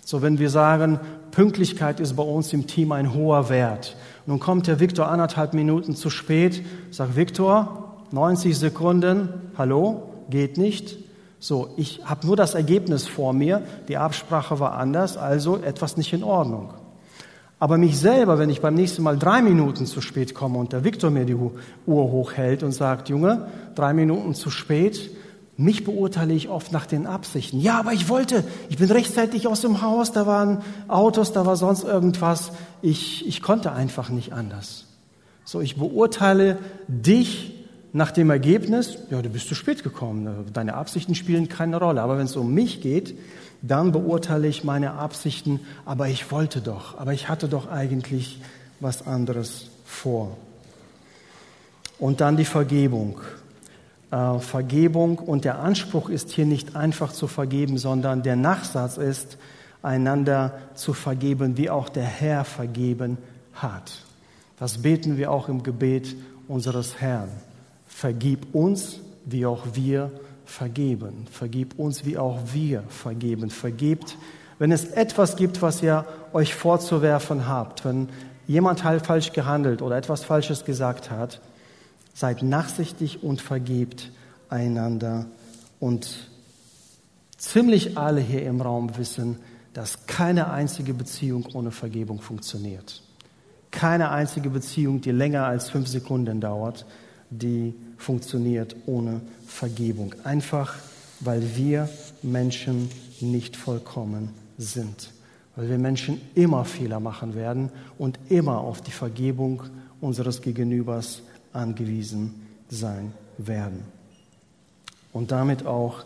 So, 0.05 0.23
wenn 0.23 0.39
wir 0.39 0.51
sagen, 0.51 1.01
Pünktlichkeit 1.31 2.01
ist 2.01 2.17
bei 2.17 2.23
uns 2.23 2.53
im 2.53 2.67
Team 2.67 2.93
ein 2.93 3.15
hoher 3.15 3.49
Wert. 3.49 3.97
Nun 4.27 4.41
kommt 4.41 4.67
der 4.67 4.81
Viktor 4.81 5.09
anderthalb 5.09 5.55
Minuten 5.55 5.97
zu 5.97 6.11
spät, 6.11 6.63
sagt 6.91 7.17
Viktor, 7.17 7.97
90 8.11 8.57
Sekunden, 8.57 9.29
hallo, 9.57 10.11
geht 10.29 10.59
nicht. 10.59 10.99
So, 11.39 11.71
ich 11.77 12.05
habe 12.05 12.27
nur 12.27 12.37
das 12.37 12.55
Ergebnis 12.55 13.09
vor 13.09 13.33
mir, 13.33 13.63
die 13.89 13.97
Absprache 13.97 14.61
war 14.61 14.75
anders, 14.75 15.17
also 15.17 15.57
etwas 15.57 15.97
nicht 15.97 16.13
in 16.13 16.23
Ordnung. 16.23 16.75
Aber 17.63 17.79
mich 17.79 17.97
selber, 17.97 18.41
wenn 18.41 18.51
ich 18.51 18.61
beim 18.61 18.75
nächsten 18.75 19.05
Mal 19.05 19.17
drei 19.17 19.41
Minuten 19.41 19.87
zu 19.87 20.01
spät 20.01 20.35
komme 20.35 20.59
und 20.59 20.73
der 20.73 20.83
Viktor 20.83 21.13
mir 21.13 21.25
die 21.25 21.37
Uhr 21.37 21.53
hochhält 21.87 22.65
und 22.65 22.73
sagt, 22.73 23.09
Junge, 23.09 23.47
drei 23.77 23.95
Minuten 23.95 24.35
zu 24.35 24.51
spät, 24.51 25.13
mich 25.57 25.85
beurteile 25.85 26.35
ich 26.35 26.49
oft 26.49 26.73
nach 26.73 26.87
den 26.87 27.07
Absichten. 27.07 27.61
Ja, 27.61 27.79
aber 27.79 27.93
ich 27.93 28.09
wollte, 28.09 28.43
ich 28.69 28.79
bin 28.79 28.91
rechtzeitig 28.91 29.47
aus 29.47 29.61
dem 29.61 29.81
Haus, 29.81 30.11
da 30.11 30.27
waren 30.27 30.63
Autos, 30.89 31.33
da 31.33 31.47
war 31.47 31.55
sonst 31.55 31.85
irgendwas. 31.85 32.51
Ich, 32.83 33.29
ich 33.29 33.43
konnte 33.43 33.71
einfach 33.71 34.09
nicht 34.09 34.33
anders. 34.33 34.87
So, 35.45 35.61
ich 35.61 35.77
beurteile 35.77 36.59
dich 36.89 37.65
nach 37.93 38.11
dem 38.11 38.31
Ergebnis, 38.31 38.99
ja, 39.09 39.23
du 39.23 39.29
bist 39.29 39.47
zu 39.47 39.55
spät 39.55 39.85
gekommen, 39.85 40.47
deine 40.53 40.75
Absichten 40.75 41.15
spielen 41.15 41.49
keine 41.49 41.77
Rolle. 41.77 42.03
Aber 42.03 42.19
wenn 42.19 42.27
es 42.27 42.35
um 42.35 42.53
mich 42.53 42.81
geht, 42.81 43.15
dann 43.63 43.93
beurteile 43.93 44.49
ich 44.49 44.65
meine 44.65 44.95
Absichten, 44.95 45.61
aber 45.85 46.09
ich 46.09 46.31
wollte 46.33 46.61
doch, 46.61 46.99
aber 46.99 47.13
ich 47.13 47.29
hatte 47.29 47.49
doch 47.49 47.71
eigentlich 47.71 48.41
was 48.81 49.07
anderes 49.07 49.71
vor. 49.85 50.37
Und 51.99 52.21
dann 52.21 52.37
die 52.37 52.45
Vergebung. 52.45 53.21
Äh, 54.11 54.41
Vergebung 54.41 55.19
und 55.19 55.45
der 55.45 55.61
Anspruch 55.61 56.09
ist 56.09 56.31
hier 56.31 56.45
nicht 56.45 56.75
einfach 56.75 57.13
zu 57.13 57.29
vergeben, 57.29 57.79
sondern 57.79 58.25
der 58.25 58.35
Nachsatz 58.35 58.97
ist, 58.97 59.39
einander 59.81 60.59
zu 60.75 60.93
vergeben, 60.93 61.57
wie 61.57 61.71
auch 61.71 61.89
der 61.89 62.05
Herr 62.05 62.45
vergeben 62.45 63.19
hat. 63.55 63.93
Das 64.59 64.79
beten 64.79 65.17
wir 65.17 65.31
auch 65.31 65.49
im 65.49 65.63
Gebet 65.63 66.17
unseres 66.49 67.01
Herrn. 67.01 67.29
Vergib 67.87 68.55
uns, 68.55 69.01
wie 69.25 69.47
auch 69.47 69.67
wir 69.75 70.11
vergeben. 70.11 70.32
Vergib 70.45 71.79
uns, 71.79 72.05
wie 72.05 72.19
auch 72.19 72.39
wir 72.53 72.83
vergeben. 72.89 73.51
Vergebt, 73.51 74.17
wenn 74.59 74.73
es 74.73 74.85
etwas 74.85 75.37
gibt, 75.37 75.63
was 75.63 75.83
ihr 75.83 76.05
euch 76.33 76.55
vorzuwerfen 76.55 77.47
habt, 77.47 77.85
wenn 77.85 78.09
jemand 78.47 78.85
halt 78.85 79.07
falsch 79.07 79.33
gehandelt 79.33 79.83
oder 79.83 79.97
etwas 79.97 80.25
Falsches 80.25 80.65
gesagt 80.65 81.11
hat, 81.11 81.41
seid 82.15 82.43
nachsichtig 82.43 83.23
und 83.23 83.41
vergebt 83.41 84.11
einander. 84.49 85.27
Und 85.81 86.29
ziemlich 87.37 87.97
alle 87.97 88.21
hier 88.21 88.45
im 88.45 88.61
Raum 88.61 88.97
wissen, 88.97 89.39
dass 89.73 90.07
keine 90.07 90.51
einzige 90.51 90.93
Beziehung 90.93 91.47
ohne 91.55 91.71
Vergebung 91.71 92.21
funktioniert. 92.21 93.03
Keine 93.71 94.11
einzige 94.11 94.51
Beziehung, 94.51 95.01
die 95.01 95.13
länger 95.13 95.47
als 95.47 95.71
fünf 95.71 95.89
Sekunden 95.89 96.41
dauert, 96.41 96.85
die 97.33 97.75
funktioniert 97.97 98.77
ohne 98.87 99.21
Vergebung. 99.47 100.15
Einfach, 100.25 100.75
weil 101.21 101.57
wir 101.57 101.89
Menschen 102.23 102.91
nicht 103.21 103.57
vollkommen 103.57 104.31
sind. 104.59 105.11
Weil 105.57 105.69
wir 105.69 105.79
Menschen 105.79 106.21
immer 106.35 106.65
Fehler 106.65 107.01
machen 107.01 107.35
werden 107.35 107.71
und 107.99 108.19
immer 108.29 108.59
auf 108.59 108.81
die 108.81 108.91
Vergebung 108.91 109.65
unseres 110.01 110.41
Gegenübers 110.43 111.23
angewiesen 111.53 112.47
sein 112.69 113.13
werden. 113.39 113.85
Und 115.13 115.31
damit 115.31 115.67
auch 115.67 116.05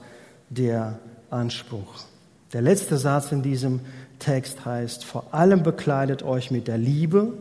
der 0.51 0.99
Anspruch. 1.31 2.05
Der 2.53 2.63
letzte 2.63 2.97
Satz 2.97 3.33
in 3.33 3.43
diesem 3.43 3.81
Text 4.19 4.65
heißt, 4.65 5.05
vor 5.05 5.33
allem 5.33 5.63
bekleidet 5.63 6.23
euch 6.23 6.51
mit 6.51 6.69
der 6.69 6.79
Liebe. 6.79 7.33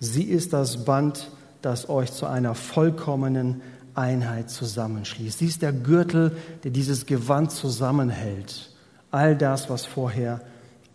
Sie 0.00 0.24
ist 0.24 0.52
das 0.52 0.84
Band, 0.84 1.30
das 1.62 1.88
euch 1.88 2.12
zu 2.12 2.26
einer 2.26 2.54
vollkommenen 2.54 3.62
Einheit 3.94 4.50
zusammenschließt. 4.50 5.38
Sie 5.38 5.46
ist 5.46 5.62
der 5.62 5.72
Gürtel, 5.72 6.36
der 6.64 6.70
dieses 6.70 7.06
Gewand 7.06 7.52
zusammenhält. 7.52 8.70
All 9.10 9.36
das, 9.36 9.68
was 9.68 9.84
vorher 9.84 10.40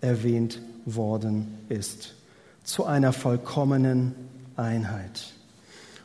erwähnt 0.01 0.59
worden 0.85 1.57
ist. 1.69 2.15
Zu 2.63 2.85
einer 2.85 3.13
vollkommenen 3.13 4.15
Einheit. 4.55 5.33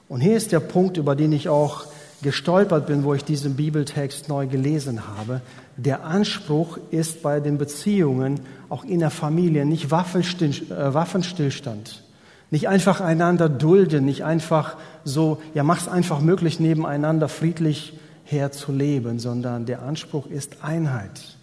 Und 0.09 0.21
hier 0.21 0.37
ist 0.37 0.53
der 0.53 0.61
Punkt, 0.61 0.99
über 0.99 1.17
den 1.17 1.33
ich 1.33 1.49
auch 1.49 1.87
gestolpert 2.23 2.87
bin, 2.87 3.05
wo 3.05 3.15
ich 3.15 3.25
diesen 3.25 3.57
Bibeltext 3.57 4.29
neu 4.29 4.47
gelesen 4.47 5.09
habe. 5.09 5.41
Der 5.77 6.05
Anspruch 6.05 6.79
ist 6.91 7.23
bei 7.23 7.41
den 7.41 7.57
Beziehungen, 7.59 8.41
auch 8.69 8.85
in 8.85 9.01
der 9.01 9.11
Familie, 9.11 9.67
nicht 9.67 9.87
äh, 9.87 9.91
Waffenstillstand. 9.91 12.05
Nicht 12.53 12.69
einfach 12.69 13.01
einander 13.01 13.49
dulden, 13.49 14.05
nicht 14.05 14.25
einfach 14.25 14.77
so, 15.05 15.41
ja, 15.55 15.63
mach's 15.63 15.89
einfach 15.89 16.21
möglich, 16.21 16.61
nebeneinander 16.61 17.31
friedlich 17.31 17.99
herzuleben, 18.25 19.19
sondern 19.19 19.65
der 19.65 19.81
Anspruch 19.81 20.27
ist 20.27 20.63
Einheit. 20.63 21.39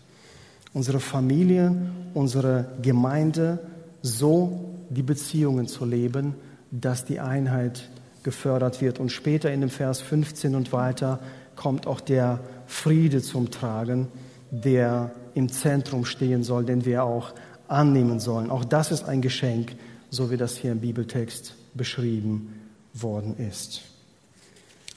Unsere 0.71 0.99
Familie, 0.99 1.75
unsere 2.13 2.67
Gemeinde, 2.83 3.57
so 4.03 4.75
die 4.91 5.01
Beziehungen 5.01 5.67
zu 5.67 5.83
leben, 5.83 6.35
dass 6.69 7.05
die 7.05 7.19
Einheit 7.19 7.89
gefördert 8.21 8.79
wird. 8.79 8.99
Und 8.99 9.11
später 9.11 9.51
in 9.51 9.61
dem 9.61 9.71
Vers 9.71 10.01
15 10.01 10.53
und 10.53 10.71
weiter 10.73 11.17
kommt 11.55 11.87
auch 11.87 12.01
der 12.01 12.39
Friede 12.67 13.23
zum 13.23 13.49
Tragen, 13.49 14.09
der 14.51 15.09
im 15.33 15.51
Zentrum 15.51 16.05
stehen 16.05 16.43
soll, 16.43 16.65
den 16.65 16.85
wir 16.85 17.03
auch 17.03 17.33
annehmen 17.67 18.19
sollen. 18.19 18.51
Auch 18.51 18.63
das 18.63 18.91
ist 18.91 19.05
ein 19.05 19.21
Geschenk, 19.23 19.71
so 20.09 20.31
wie 20.31 20.37
das 20.37 20.57
hier 20.57 20.71
im 20.71 20.79
Bibeltext 20.79 21.55
beschrieben 21.73 22.53
worden 22.93 23.37
ist. 23.37 23.81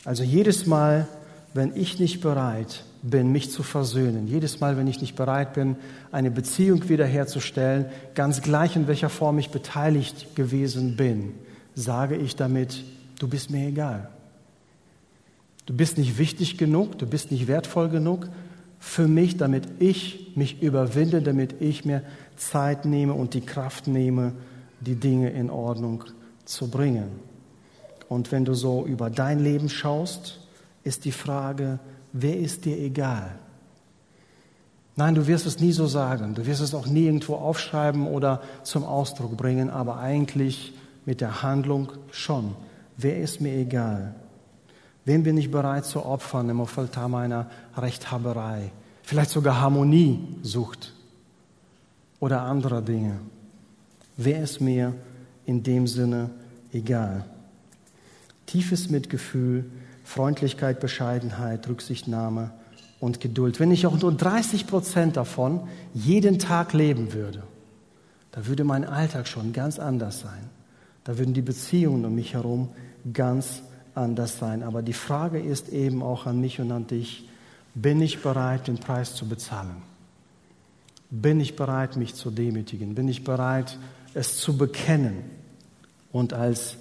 Also 0.05 0.23
jedes 0.23 0.67
Mal, 0.67 1.07
wenn 1.55 1.77
ich 1.77 1.99
nicht 1.99 2.21
bereit 2.21 2.85
bin, 3.03 3.31
mich 3.31 3.51
zu 3.51 3.63
versöhnen, 3.63 4.27
jedes 4.27 4.61
Mal, 4.61 4.77
wenn 4.77 4.87
ich 4.87 5.01
nicht 5.01 5.17
bereit 5.17 5.55
bin, 5.55 5.77
eine 6.11 6.31
Beziehung 6.31 6.89
wiederherzustellen, 6.89 7.87
ganz 8.15 8.43
gleich 8.43 8.77
in 8.77 8.89
welcher 8.89 9.11
Form 9.11 9.39
ich 9.39 9.51
beteiligt 9.51 10.35
gewesen 10.35 10.97
bin, 10.97 11.35
sage 11.75 12.17
ich 12.17 12.37
damit, 12.37 12.85
du 13.19 13.29
bist 13.29 13.51
mir 13.51 13.69
egal. 13.69 14.09
Du 15.67 15.75
bist 15.75 15.99
nicht 15.99 16.19
wichtig 16.19 16.59
genug, 16.59 16.99
du 16.99 17.07
bist 17.07 17.31
nicht 17.31 17.47
wertvoll 17.47 17.89
genug 17.89 18.29
für 18.81 19.07
mich, 19.07 19.37
damit 19.37 19.65
ich 19.79 20.33
mich 20.35 20.61
überwinde, 20.61 21.23
damit 21.23 21.55
ich 21.61 21.85
mir 21.85 22.03
Zeit 22.37 22.85
nehme 22.85 23.13
und 23.15 23.35
die 23.35 23.41
Kraft 23.41 23.87
nehme, 23.87 24.33
die 24.83 24.97
Dinge 24.97 25.31
in 25.31 25.51
Ordnung 25.51 26.05
zu 26.45 26.69
bringen. 26.69 27.21
Und 28.09 28.33
wenn 28.33 28.45
du 28.45 28.55
so 28.55 28.85
über 28.85 29.11
dein 29.11 29.39
Leben 29.39 29.69
schaust, 29.69 30.41
ist 30.85 31.05
die 31.05 31.13
Frage, 31.13 31.79
wer 32.13 32.39
ist 32.39 32.65
dir 32.65 32.79
egal? 32.79 33.39
Nein, 34.97 35.15
du 35.15 35.27
wirst 35.27 35.47
es 35.47 35.61
nie 35.61 35.73
so 35.73 35.87
sagen, 35.87 36.35
du 36.35 36.45
wirst 36.45 36.61
es 36.61 36.75
auch 36.75 36.87
nie 36.87 37.07
irgendwo 37.07 37.37
aufschreiben 37.37 38.07
oder 38.07 38.43
zum 38.63 38.85
Ausdruck 38.85 39.37
bringen, 39.39 39.71
aber 39.71 39.99
eigentlich 39.99 40.75
mit 41.07 41.21
der 41.21 41.43
Handlung 41.43 41.93
schon. 42.11 42.55
Wer 42.99 43.19
ist 43.19 43.41
mir 43.41 43.55
egal? 43.55 44.15
Wen 45.05 45.23
bin 45.23 45.37
ich 45.39 45.51
bereit 45.51 45.85
zu 45.85 46.05
opfern 46.05 46.49
im 46.51 46.61
Altar 46.61 47.09
meiner 47.09 47.51
Rechthaberei? 47.77 48.71
Vielleicht 49.03 49.31
sogar 49.31 49.61
Harmonie 49.61 50.37
sucht 50.43 50.93
oder 52.21 52.43
andere 52.43 52.83
Dinge. 52.83 53.19
Wer 54.17 54.43
ist 54.43 54.61
mir 54.61 54.95
in 55.47 55.63
dem 55.63 55.87
Sinne 55.87 56.31
egal? 56.73 57.25
Tiefes 58.47 58.91
Mitgefühl, 58.91 59.65
Freundlichkeit, 60.05 60.81
Bescheidenheit, 60.81 61.69
Rücksichtnahme 61.69 62.51
und 63.01 63.21
Geduld. 63.21 63.61
Wenn 63.61 63.71
ich 63.71 63.87
auch 63.87 63.99
nur 63.99 64.13
30 64.13 64.67
Prozent 64.67 65.17
davon 65.17 65.61
jeden 65.95 66.39
Tag 66.39 66.73
leben 66.73 67.13
würde, 67.13 67.43
da 68.33 68.47
würde 68.47 68.65
mein 68.65 68.85
Alltag 68.85 69.29
schon 69.29 69.53
ganz 69.53 69.79
anders 69.79 70.21
sein. 70.21 70.51
Da 71.05 71.19
würden 71.19 71.35
die 71.35 71.43
Beziehungen 71.43 72.05
um 72.05 72.15
mich 72.15 72.35
herum 72.35 72.69
ganz 73.13 73.63
anders 73.95 74.39
sein. 74.39 74.63
Aber 74.63 74.83
die 74.83 74.93
Frage 74.93 75.39
ist 75.39 75.69
eben 75.69 76.03
auch 76.03 76.27
an 76.27 76.41
mich 76.41 76.61
und 76.61 76.71
an 76.71 76.87
dich, 76.87 77.29
bin 77.75 78.01
ich 78.01 78.23
bereit, 78.23 78.69
den 78.69 78.79
Preis 78.79 79.15
zu 79.15 79.27
bezahlen? 79.27 79.92
Bin 81.15 81.41
ich 81.41 81.57
bereit, 81.57 81.99
mich 81.99 82.15
zu 82.15 82.31
demütigen? 82.31 82.95
Bin 82.95 83.07
ich 83.07 83.23
bereit, 83.23 83.79
es 84.15 84.39
zu 84.39 84.57
bekennen. 84.57 85.25
Und 86.11 86.33
als 86.33 86.79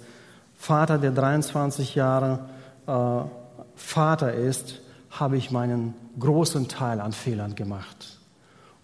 Vater, 0.54 0.96
der 0.96 1.10
23 1.10 1.94
Jahre 1.94 2.48
äh, 2.86 3.28
Vater 3.76 4.32
ist, 4.32 4.80
habe 5.10 5.36
ich 5.36 5.50
meinen 5.50 5.92
großen 6.18 6.66
Teil 6.66 7.02
an 7.02 7.12
Fehlern 7.12 7.54
gemacht. 7.54 8.20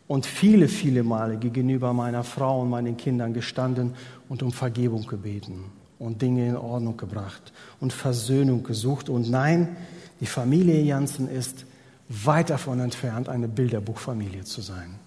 Und 0.06 0.26
viele, 0.26 0.68
viele 0.68 1.02
Male 1.02 1.38
gegenüber 1.38 1.94
meiner 1.94 2.24
Frau 2.24 2.60
und 2.60 2.68
meinen 2.68 2.98
Kindern 2.98 3.32
gestanden 3.32 3.94
und 4.28 4.42
um 4.42 4.52
Vergebung 4.52 5.06
gebeten 5.06 5.64
und 5.98 6.20
Dinge 6.20 6.46
in 6.46 6.56
Ordnung 6.58 6.98
gebracht 6.98 7.54
und 7.80 7.94
Versöhnung 7.94 8.64
gesucht. 8.64 9.08
Und 9.08 9.30
nein, 9.30 9.78
die 10.20 10.26
Familie 10.26 10.82
Janssen 10.82 11.26
ist 11.26 11.64
weit 12.10 12.50
davon 12.50 12.80
entfernt, 12.80 13.30
eine 13.30 13.48
Bilderbuchfamilie 13.48 14.44
zu 14.44 14.60
sein. 14.60 14.98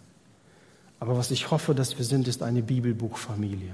Aber 1.01 1.17
was 1.17 1.31
ich 1.31 1.49
hoffe, 1.49 1.73
dass 1.73 1.97
wir 1.97 2.05
sind, 2.05 2.27
ist 2.27 2.43
eine 2.43 2.61
Bibelbuchfamilie. 2.61 3.73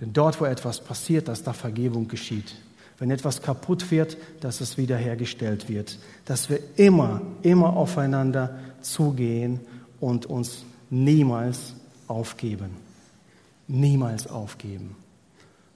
Denn 0.00 0.12
dort, 0.12 0.40
wo 0.40 0.44
etwas 0.44 0.80
passiert, 0.80 1.28
dass 1.28 1.44
da 1.44 1.52
Vergebung 1.52 2.08
geschieht. 2.08 2.56
Wenn 2.98 3.12
etwas 3.12 3.42
kaputt 3.42 3.92
wird, 3.92 4.16
dass 4.40 4.60
es 4.60 4.76
wiederhergestellt 4.76 5.68
wird. 5.68 6.00
Dass 6.24 6.50
wir 6.50 6.58
immer, 6.74 7.22
immer 7.42 7.76
aufeinander 7.76 8.58
zugehen 8.80 9.60
und 10.00 10.26
uns 10.26 10.64
niemals 10.90 11.74
aufgeben. 12.08 12.70
Niemals 13.68 14.26
aufgeben. 14.26 14.96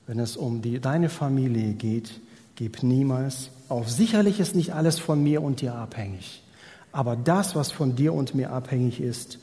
Wenn 0.08 0.18
es 0.18 0.36
um 0.36 0.62
die, 0.62 0.80
deine 0.80 1.10
Familie 1.10 1.74
geht, 1.74 2.20
gib 2.56 2.82
niemals 2.82 3.50
auf. 3.68 3.88
Sicherlich 3.88 4.40
ist 4.40 4.56
nicht 4.56 4.74
alles 4.74 4.98
von 4.98 5.22
mir 5.22 5.42
und 5.42 5.60
dir 5.60 5.76
abhängig. 5.76 6.42
Aber 6.90 7.14
das, 7.14 7.54
was 7.54 7.70
von 7.70 7.94
dir 7.94 8.12
und 8.14 8.34
mir 8.34 8.50
abhängig 8.50 9.00
ist, 9.00 9.38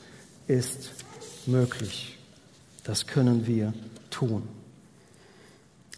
ist 0.48 0.90
möglich. 1.46 2.18
Das 2.84 3.06
können 3.06 3.46
wir 3.46 3.72
tun. 4.10 4.42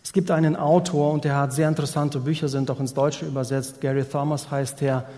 Es 0.03 0.13
gibt 0.13 0.31
einen 0.31 0.57
Autor 0.57 1.13
und 1.13 1.25
der 1.25 1.37
hat 1.37 1.53
sehr 1.53 1.69
interessante 1.69 2.19
Bücher, 2.21 2.49
sind 2.49 2.71
auch 2.71 2.81
ins 2.81 2.95
Deutsche 2.95 3.27
übersetzt. 3.27 3.81
Gary 3.81 4.05
Thomas 4.05 4.51
heißt 4.51 4.83
er. 4.83 5.09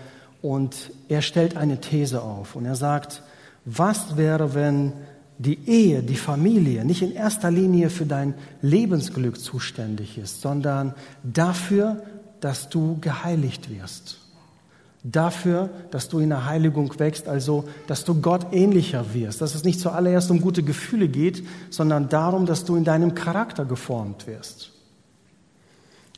Und 0.41 0.91
er 1.07 1.21
stellt 1.21 1.57
eine 1.57 1.79
These 1.79 2.21
auf 2.21 2.55
und 2.55 2.65
er 2.65 2.75
sagt, 2.75 3.23
was 3.65 4.17
wäre, 4.17 4.53
wenn 4.53 4.93
die 5.37 5.57
Ehe, 5.67 6.03
die 6.03 6.15
Familie 6.15 6.85
nicht 6.85 7.01
in 7.01 7.13
erster 7.13 7.49
Linie 7.49 7.89
für 7.89 8.05
dein 8.05 8.33
Lebensglück 8.61 9.39
zuständig 9.39 10.17
ist, 10.17 10.41
sondern 10.41 10.93
dafür, 11.23 12.03
dass 12.39 12.69
du 12.69 12.99
geheiligt 12.99 13.69
wirst. 13.69 14.19
Dafür, 15.05 15.69
dass 15.91 16.07
du 16.07 16.19
in 16.19 16.29
der 16.29 16.45
Heiligung 16.45 16.97
wächst, 16.97 17.27
also 17.27 17.65
dass 17.87 18.05
du 18.05 18.21
Gott 18.21 18.53
ähnlicher 18.53 19.13
wirst. 19.13 19.41
Dass 19.41 19.53
es 19.53 19.65
nicht 19.65 19.81
zuallererst 19.81 20.31
um 20.31 20.39
gute 20.39 20.63
Gefühle 20.63 21.09
geht, 21.09 21.45
sondern 21.69 22.07
darum, 22.07 22.45
dass 22.45 22.63
du 22.63 22.77
in 22.77 22.85
deinem 22.85 23.13
Charakter 23.13 23.65
geformt 23.65 24.27
wirst. 24.27 24.71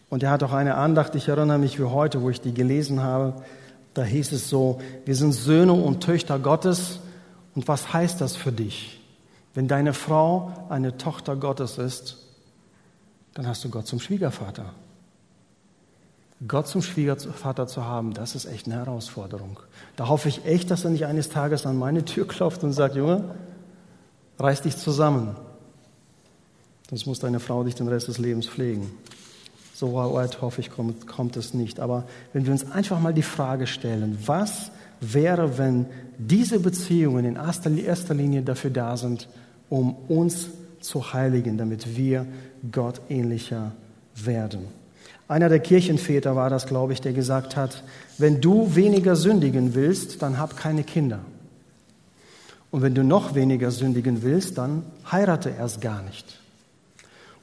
Und 0.10 0.22
er 0.22 0.30
hat 0.30 0.44
auch 0.44 0.54
eine 0.54 0.76
Andacht, 0.76 1.16
ich 1.16 1.28
erinnere 1.28 1.58
mich 1.58 1.80
wie 1.80 1.84
heute, 1.84 2.22
wo 2.22 2.30
ich 2.30 2.42
die 2.42 2.54
gelesen 2.54 3.02
habe. 3.02 3.42
Da 3.96 4.04
hieß 4.04 4.34
es 4.34 4.50
so, 4.50 4.80
wir 5.04 5.16
sind 5.16 5.32
Söhne 5.32 5.74
und 5.74 6.04
Töchter 6.04 6.38
Gottes. 6.38 7.00
Und 7.56 7.68
was 7.68 7.92
heißt 7.92 8.22
das 8.22 8.36
für 8.36 8.52
dich? 8.52 9.02
Wenn 9.56 9.68
deine 9.68 9.94
Frau 9.94 10.54
eine 10.70 10.98
Tochter 10.98 11.36
Gottes 11.36 11.80
ist, 11.80 12.18
dann 13.34 13.48
hast 13.48 13.64
du 13.64 13.70
Gott 13.70 13.88
zum 13.88 14.00
Schwiegervater. 14.00 14.74
Gott 16.46 16.68
zum 16.68 16.82
Schwiegervater 16.82 17.66
zu 17.66 17.86
haben, 17.86 18.14
das 18.14 18.36
ist 18.36 18.46
echt 18.46 18.68
eine 18.68 18.76
Herausforderung. 18.76 19.60
Da 19.96 20.10
hoffe 20.10 20.28
ich 20.28 20.46
echt, 20.46 20.70
dass 20.70 20.84
er 20.84 20.92
nicht 20.92 21.06
eines 21.06 21.30
Tages 21.30 21.66
an 21.66 21.78
meine 21.78 22.04
Tür 22.04 22.28
klopft 22.28 22.64
und 22.64 22.74
sagt, 22.74 22.96
Junge, 22.96 23.24
reiß 24.40 24.62
dich 24.64 24.76
zusammen. 24.76 25.36
Sonst 26.90 27.06
muss 27.06 27.20
deine 27.20 27.40
Frau 27.40 27.64
dich 27.64 27.76
den 27.76 27.88
Rest 27.88 28.10
des 28.10 28.18
Lebens 28.18 28.48
pflegen. 28.48 28.92
So 29.74 29.94
weit 29.94 30.42
hoffe 30.42 30.62
ich, 30.62 30.70
kommt, 30.70 31.08
kommt 31.08 31.36
es 31.38 31.54
nicht. 31.54 31.80
Aber 31.80 32.04
wenn 32.34 32.46
wir 32.46 32.52
uns 32.52 32.70
einfach 32.70 33.00
mal 33.00 33.14
die 33.14 33.24
Frage 33.24 33.66
stellen, 33.66 34.18
was 34.26 34.72
wäre, 35.02 35.58
wenn 35.58 35.88
diese 36.18 36.60
Beziehungen 36.60 37.26
in 37.26 37.36
erster, 37.36 38.14
Linie 38.14 38.42
dafür 38.42 38.72
da 38.72 38.98
sind, 38.98 39.28
um 39.70 39.96
uns 40.08 40.48
zu 40.80 41.14
heiligen, 41.14 41.58
damit 41.58 41.98
wir 41.98 42.26
Gott 42.72 43.02
ähnlicher 43.10 43.72
werden? 44.16 44.68
Einer 45.28 45.50
der 45.50 45.60
Kirchenväter 45.60 46.36
war 46.36 46.50
das, 46.50 46.68
glaube 46.68 46.94
ich, 46.94 47.02
der 47.02 47.14
gesagt 47.14 47.56
hat, 47.56 47.84
wenn 48.18 48.42
du 48.42 48.76
weniger 48.76 49.16
sündigen 49.16 49.74
willst, 49.74 50.22
dann 50.22 50.38
hab 50.38 50.56
keine 50.56 50.84
Kinder. 50.84 51.20
Und 52.70 52.82
wenn 52.82 52.94
du 52.94 53.04
noch 53.04 53.36
weniger 53.36 53.72
sündigen 53.72 54.22
willst, 54.22 54.58
dann 54.58 54.84
heirate 55.12 55.50
erst 55.50 55.82
gar 55.82 56.02
nicht. 56.04 56.40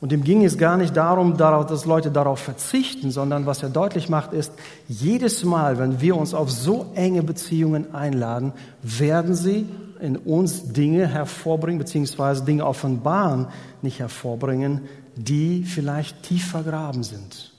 Und 0.03 0.13
ihm 0.13 0.25
ging 0.25 0.45
es 0.45 0.59
gar 0.59 0.77
nicht 0.77 0.97
darum, 0.97 1.37
dass 1.37 1.85
Leute 1.87 2.11
darauf 2.11 2.41
verzichten, 2.41 3.13
sondern 3.13 3.47
was 3.47 3.63
er 3.63 3.71
deutlich 3.71 4.09
macht, 4.09 4.33
ist, 4.33 4.53
jedes 4.89 5.45
Mal, 5.45 5.79
wenn 5.79 6.01
wir 6.01 6.17
uns 6.17 6.35
auf 6.35 6.51
so 6.51 6.91
enge 6.97 7.23
Beziehungen 7.23 7.95
einladen, 7.95 8.53
werden 8.83 9.35
sie 9.35 9.67
in 10.01 10.17
uns 10.17 10.73
Dinge 10.73 11.07
hervorbringen, 11.07 11.79
beziehungsweise 11.79 12.45
Dinge 12.45 12.67
offenbaren, 12.67 13.47
nicht 13.81 14.01
hervorbringen, 14.01 14.83
die 15.15 15.63
vielleicht 15.63 16.25
tief 16.25 16.49
vergraben 16.51 17.05
sind. 17.05 17.52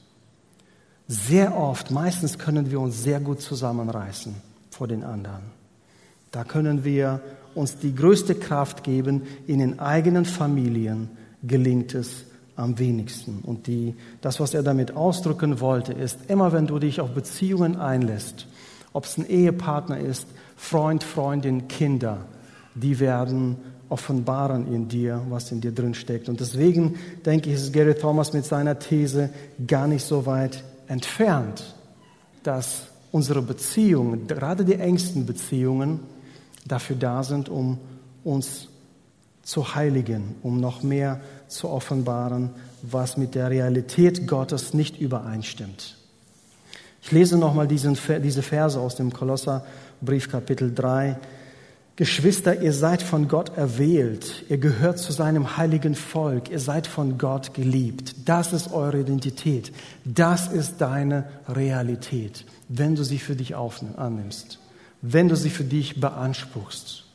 Sehr 1.08 1.58
oft, 1.58 1.92
meistens 1.92 2.38
können 2.40 2.72
wir 2.72 2.80
uns 2.80 3.04
sehr 3.04 3.20
gut 3.20 3.42
zusammenreißen 3.42 4.36
vor 4.70 4.88
den 4.88 5.04
anderen. 5.04 5.44
Da 6.32 6.44
können 6.44 6.84
wir 6.84 7.22
uns 7.56 7.78
die 7.78 7.94
größte 7.94 8.36
Kraft 8.36 8.84
geben. 8.84 9.24
In 9.46 9.60
den 9.60 9.80
eigenen 9.80 10.26
Familien 10.26 11.10
gelingt 11.44 11.94
es 11.94 12.26
am 12.56 12.80
wenigsten. 12.80 13.40
Und 13.44 13.68
die, 13.68 13.96
das, 14.22 14.40
was 14.40 14.54
er 14.54 14.64
damit 14.64 14.96
ausdrücken 14.96 15.60
wollte, 15.60 15.94
ist, 15.94 16.20
immer 16.28 16.54
wenn 16.54 16.68
du 16.68 16.80
dich 16.80 17.02
auf 17.02 17.12
Beziehungen 17.12 17.76
einlässt, 17.76 18.48
ob 18.94 19.06
es 19.06 19.18
ein 19.18 19.28
Ehepartner 19.28 20.00
ist, 20.00 20.28
Freund, 20.56 21.04
Freundin, 21.04 21.68
Kinder, 21.68 22.26
die 22.76 23.00
werden 23.00 23.58
offenbaren 23.90 24.74
in 24.74 24.88
dir, 24.88 25.22
was 25.30 25.52
in 25.52 25.62
dir 25.62 25.72
drin 25.72 25.94
steckt. 25.94 26.30
Und 26.30 26.40
deswegen 26.40 26.96
denke 27.26 27.50
ich, 27.50 27.56
ist 27.56 27.74
Gary 27.74 27.96
Thomas 27.96 28.34
mit 28.34 28.46
seiner 28.46 28.80
These 28.80 29.30
gar 29.68 29.88
nicht 29.88 30.04
so 30.04 30.26
weit 30.26 30.64
entfernt, 30.88 31.76
dass 32.44 32.88
unsere 33.12 33.42
Beziehungen, 33.42 34.28
gerade 34.28 34.66
die 34.66 34.76
engsten 34.76 35.26
Beziehungen, 35.26 36.00
dafür 36.66 36.96
da 36.96 37.24
sind, 37.24 37.50
um 37.50 37.78
uns 38.24 38.70
zu 39.44 39.76
heiligen, 39.76 40.36
um 40.42 40.60
noch 40.60 40.84
mehr 40.84 41.20
zu 41.48 41.70
offenbaren, 41.70 42.52
was 42.82 43.18
mit 43.18 43.36
der 43.36 43.50
Realität 43.50 44.28
Gottes 44.28 44.74
nicht 44.74 45.00
übereinstimmt. 45.00 45.98
Ich 47.02 47.12
lese 47.12 47.38
nochmal 47.38 47.68
diese 47.68 47.96
Verse 47.96 48.80
aus 48.80 48.96
dem 48.96 49.12
Kolosserbrief 49.12 50.32
Kapitel 50.32 50.74
3, 50.74 51.18
Geschwister, 51.96 52.60
ihr 52.60 52.74
seid 52.74 53.04
von 53.04 53.28
Gott 53.28 53.56
erwählt, 53.56 54.46
ihr 54.50 54.58
gehört 54.58 54.98
zu 54.98 55.12
seinem 55.12 55.58
heiligen 55.58 55.94
Volk, 55.94 56.50
ihr 56.50 56.60
seid 56.60 56.88
von 56.88 57.20
Gott 57.20 57.54
geliebt. 57.54 58.16
Das 58.26 58.52
ist 58.52 58.74
eure 58.74 59.02
Identität, 59.02 59.72
das 60.04 60.52
ist 60.52 60.82
deine 60.82 61.26
Realität, 61.48 62.46
wenn 62.68 62.96
du 62.96 63.04
sie 63.04 63.20
für 63.20 63.36
dich 63.36 63.56
annimmst, 63.56 64.58
wenn 65.04 65.30
du 65.30 65.36
sie 65.36 65.52
für 65.52 65.66
dich 65.66 66.02
beanspruchst. 66.02 67.06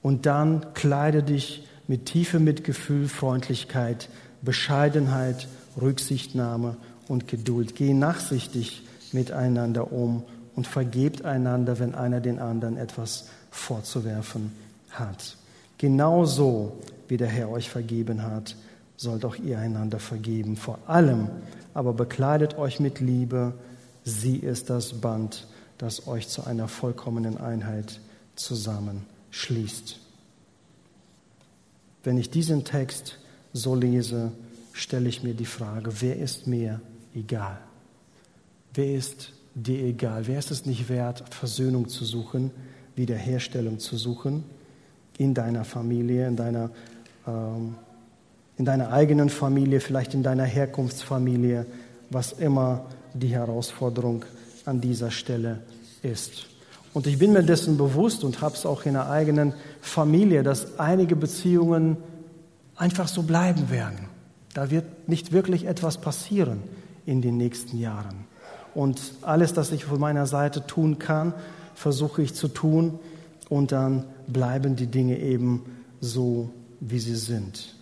Und 0.00 0.26
dann 0.26 0.72
kleide 0.74 1.24
dich 1.24 1.66
mit 1.88 2.06
tiefem 2.06 2.44
Mitgefühl, 2.44 3.08
Freundlichkeit, 3.08 4.08
Bescheidenheit, 4.42 5.48
Rücksichtnahme 5.80 6.76
und 7.08 7.26
Geduld. 7.26 7.74
Geh 7.74 7.94
nachsichtig 7.94 8.82
miteinander 9.10 9.90
um 9.90 10.22
und 10.54 10.68
vergebt 10.68 11.24
einander, 11.24 11.80
wenn 11.80 11.96
einer 11.96 12.20
den 12.20 12.38
anderen 12.38 12.76
etwas 12.76 13.26
vorzuwerfen 13.56 14.52
hat. 14.90 15.36
Genauso 15.78 16.78
wie 17.08 17.16
der 17.16 17.28
Herr 17.28 17.50
euch 17.50 17.70
vergeben 17.70 18.22
hat, 18.22 18.56
sollt 18.96 19.24
auch 19.24 19.36
ihr 19.36 19.58
einander 19.58 19.98
vergeben. 19.98 20.56
Vor 20.56 20.78
allem 20.86 21.28
aber 21.74 21.92
bekleidet 21.92 22.56
euch 22.56 22.80
mit 22.80 23.00
Liebe. 23.00 23.52
Sie 24.04 24.36
ist 24.36 24.70
das 24.70 24.94
Band, 24.94 25.46
das 25.78 26.06
euch 26.08 26.28
zu 26.28 26.44
einer 26.44 26.68
vollkommenen 26.68 27.38
Einheit 27.38 28.00
zusammenschließt. 28.36 30.00
Wenn 32.02 32.16
ich 32.16 32.30
diesen 32.30 32.64
Text 32.64 33.18
so 33.52 33.74
lese, 33.74 34.32
stelle 34.72 35.08
ich 35.08 35.22
mir 35.22 35.34
die 35.34 35.46
Frage, 35.46 36.00
wer 36.00 36.16
ist 36.16 36.46
mir 36.46 36.80
egal? 37.14 37.58
Wer 38.72 38.94
ist 38.94 39.32
dir 39.54 39.84
egal? 39.84 40.26
Wer 40.26 40.38
ist 40.38 40.50
es 40.50 40.66
nicht 40.66 40.88
wert, 40.88 41.34
Versöhnung 41.34 41.88
zu 41.88 42.04
suchen? 42.04 42.50
Wiederherstellung 42.96 43.78
zu 43.78 43.96
suchen 43.96 44.44
in 45.18 45.34
deiner 45.34 45.64
Familie, 45.64 46.26
in 46.26 46.36
deiner, 46.36 46.70
ähm, 47.26 47.76
in 48.56 48.64
deiner 48.64 48.92
eigenen 48.92 49.28
Familie, 49.28 49.80
vielleicht 49.80 50.14
in 50.14 50.22
deiner 50.22 50.44
Herkunftsfamilie, 50.44 51.66
was 52.10 52.32
immer 52.32 52.86
die 53.14 53.28
Herausforderung 53.28 54.24
an 54.64 54.80
dieser 54.80 55.10
Stelle 55.10 55.60
ist. 56.02 56.46
Und 56.92 57.06
ich 57.06 57.18
bin 57.18 57.32
mir 57.32 57.42
dessen 57.42 57.76
bewusst 57.76 58.24
und 58.24 58.40
habe 58.40 58.54
es 58.54 58.64
auch 58.64 58.86
in 58.86 58.94
der 58.94 59.10
eigenen 59.10 59.52
Familie, 59.82 60.42
dass 60.42 60.78
einige 60.78 61.14
Beziehungen 61.14 61.98
einfach 62.76 63.08
so 63.08 63.22
bleiben 63.22 63.70
werden. 63.70 64.08
Da 64.54 64.70
wird 64.70 65.08
nicht 65.08 65.32
wirklich 65.32 65.66
etwas 65.66 65.98
passieren 65.98 66.62
in 67.04 67.20
den 67.20 67.36
nächsten 67.36 67.78
Jahren. 67.78 68.24
Und 68.74 69.00
alles, 69.22 69.52
das 69.52 69.72
ich 69.72 69.84
von 69.84 70.00
meiner 70.00 70.26
Seite 70.26 70.66
tun 70.66 70.98
kann, 70.98 71.34
versuche 71.76 72.22
ich 72.22 72.34
zu 72.34 72.48
tun 72.48 72.98
und 73.48 73.70
dann 73.70 74.04
bleiben 74.26 74.74
die 74.74 74.88
Dinge 74.88 75.18
eben 75.18 75.64
so, 76.00 76.50
wie 76.80 76.98
sie 76.98 77.14
sind. 77.14 77.74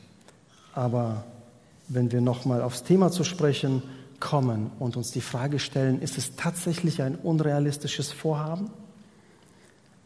Aber 0.74 1.24
wenn 1.88 2.12
wir 2.12 2.20
nochmal 2.20 2.60
aufs 2.60 2.82
Thema 2.82 3.10
zu 3.10 3.24
sprechen 3.24 3.82
kommen 4.20 4.70
und 4.78 4.96
uns 4.96 5.12
die 5.12 5.20
Frage 5.20 5.58
stellen, 5.58 6.02
ist 6.02 6.18
es 6.18 6.34
tatsächlich 6.36 7.02
ein 7.02 7.14
unrealistisches 7.14 8.12
Vorhaben? 8.12 8.70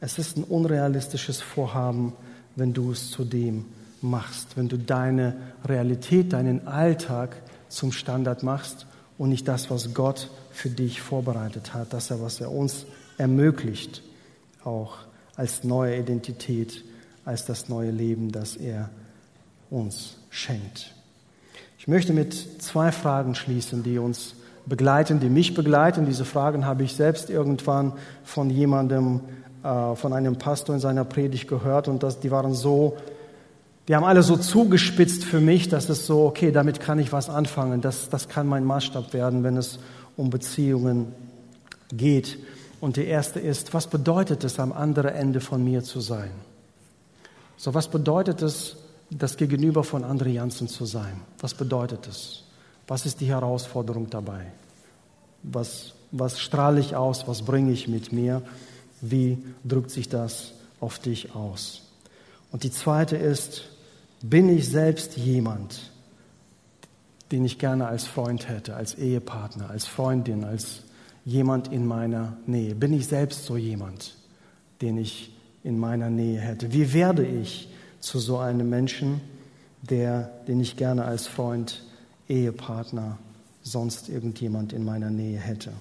Es 0.01 0.19
ist 0.19 0.37
ein 0.37 0.45
unrealistisches 0.45 1.41
Vorhaben, 1.41 2.13
wenn 2.57 2.73
du 2.73 2.93
es 2.93 3.11
zu 3.11 3.25
dem 3.25 3.65
machst, 4.03 4.57
wenn 4.57 4.69
du 4.69 4.79
deine 4.79 5.37
Realität, 5.65 6.33
deinen 6.33 6.69
Alltag 6.69 7.43
zum 7.69 7.91
Standard 7.91 8.43
machst 8.43 8.87
und 9.19 9.31
nicht 9.31 9.49
das, 9.49 9.71
was 9.71 9.93
Gott 9.93 10.31
für 10.53 10.71
dich 10.71 11.01
vorbereitet 11.01 11.75
hat, 11.75 11.93
das, 11.93 12.11
was 12.23 12.41
er 12.41 12.51
uns 12.51 12.87
ermöglicht, 13.19 14.03
auch 14.65 14.99
als 15.37 15.65
neue 15.65 15.99
Identität, 15.99 16.85
als 17.25 17.45
das 17.45 17.69
neue 17.69 17.91
Leben, 17.91 18.33
das 18.33 18.57
er 18.57 18.91
uns 19.71 20.17
schenkt. 20.31 20.95
Ich 21.79 21.89
möchte 21.89 22.13
mit 22.13 22.63
zwei 22.63 22.93
Fragen 22.93 23.35
schließen, 23.35 23.83
die 23.83 23.99
uns 23.99 24.35
begleiten, 24.67 25.21
die 25.21 25.29
mich 25.29 25.55
begleiten. 25.55 26.07
Diese 26.07 26.25
Fragen 26.25 26.67
habe 26.67 26.83
ich 26.85 26.95
selbst 26.95 27.31
irgendwann 27.31 27.93
von 28.25 28.51
jemandem, 28.51 29.21
äh, 29.63 29.95
von 29.95 30.13
einem 30.13 30.37
Pastor 30.37 30.75
in 30.75 30.81
seiner 30.81 31.05
Predigt 31.05 31.49
gehört 31.49 31.89
und 31.89 32.03
das, 32.03 32.21
die 32.21 32.31
waren 32.31 32.55
so, 32.55 32.97
die 33.89 33.97
haben 33.97 34.05
alle 34.05 34.23
so 34.23 34.37
zugespitzt 34.37 35.25
für 35.25 35.41
mich, 35.41 35.71
dass 35.71 35.89
es 35.89 36.07
so, 36.07 36.27
okay, 36.27 36.53
damit 36.53 36.79
kann 36.79 36.99
ich 36.99 37.11
was 37.11 37.31
anfangen. 37.31 37.81
Das, 37.81 38.11
das 38.11 38.29
kann 38.29 38.47
mein 38.47 38.65
Maßstab 38.65 39.15
werden, 39.15 39.45
wenn 39.45 39.57
es 39.57 39.79
um 40.15 40.29
Beziehungen 40.29 41.15
geht. 41.91 42.39
Und 42.81 42.97
die 42.97 43.07
erste 43.07 43.41
ist, 43.41 43.73
was 43.73 43.87
bedeutet 43.87 44.45
es, 44.45 44.61
am 44.61 44.73
anderen 44.73 45.15
Ende 45.15 45.41
von 45.41 45.65
mir 45.65 45.83
zu 45.83 46.01
sein? 46.01 46.31
So, 47.57 47.73
was 47.73 47.89
bedeutet 47.89 48.43
es, 48.43 48.77
das 49.11 49.39
Gegenüber 49.39 49.83
von 49.83 50.05
André 50.05 50.29
Janssen 50.29 50.69
zu 50.69 50.85
sein? 50.85 51.23
Was 51.41 51.55
bedeutet 51.55 52.07
es? 52.07 52.45
Was 52.87 53.07
ist 53.07 53.23
die 53.23 53.27
Herausforderung 53.27 54.11
dabei? 54.11 54.53
Was, 55.43 55.95
was 56.13 56.39
strahle 56.41 56.81
ich 56.81 56.95
aus? 56.95 57.27
Was 57.27 57.41
bringe 57.41 57.73
ich 57.73 57.89
mit 57.89 58.13
mir? 58.13 58.43
Wie 59.01 59.39
drückt 59.65 59.91
sich 59.91 60.11
das 60.11 60.53
auf 60.79 60.99
dich 60.99 61.35
aus? 61.35 61.83
Und 62.53 62.65
die 62.65 62.71
zweite 62.71 63.17
ist, 63.17 63.65
bin 64.23 64.49
ich 64.49 64.69
selbst 64.69 65.17
jemand, 65.17 65.93
den 67.31 67.45
ich 67.45 67.59
gerne 67.59 67.87
als 67.87 68.07
Freund 68.07 68.49
hätte, 68.49 68.75
als 68.75 68.95
Ehepartner, 68.95 69.71
als 69.71 69.87
Freundin, 69.87 70.45
als 70.45 70.83
jemand 71.25 71.69
in 71.73 71.87
meiner 71.87 72.37
Nähe? 72.47 72.75
Bin 72.75 72.93
ich 72.93 73.07
selbst 73.07 73.45
so 73.45 73.57
jemand, 73.57 74.17
den 74.81 74.99
ich 74.99 75.33
in 75.63 75.79
meiner 75.79 76.11
Nähe 76.11 76.41
hätte? 76.41 76.73
Wie 76.73 76.93
werde 76.93 77.27
ich 77.27 77.69
zu 78.01 78.19
so 78.19 78.39
einem 78.39 78.69
Menschen, 78.71 79.21
der, 79.83 80.31
den 80.47 80.61
ich 80.61 80.77
gerne 80.77 81.05
als 81.05 81.27
Freund, 81.27 81.85
Ehepartner, 82.29 83.19
sonst 83.63 84.09
irgendjemand 84.09 84.73
in 84.73 84.85
meiner 84.85 85.11
Nähe 85.11 85.39
hätte? 85.39 85.73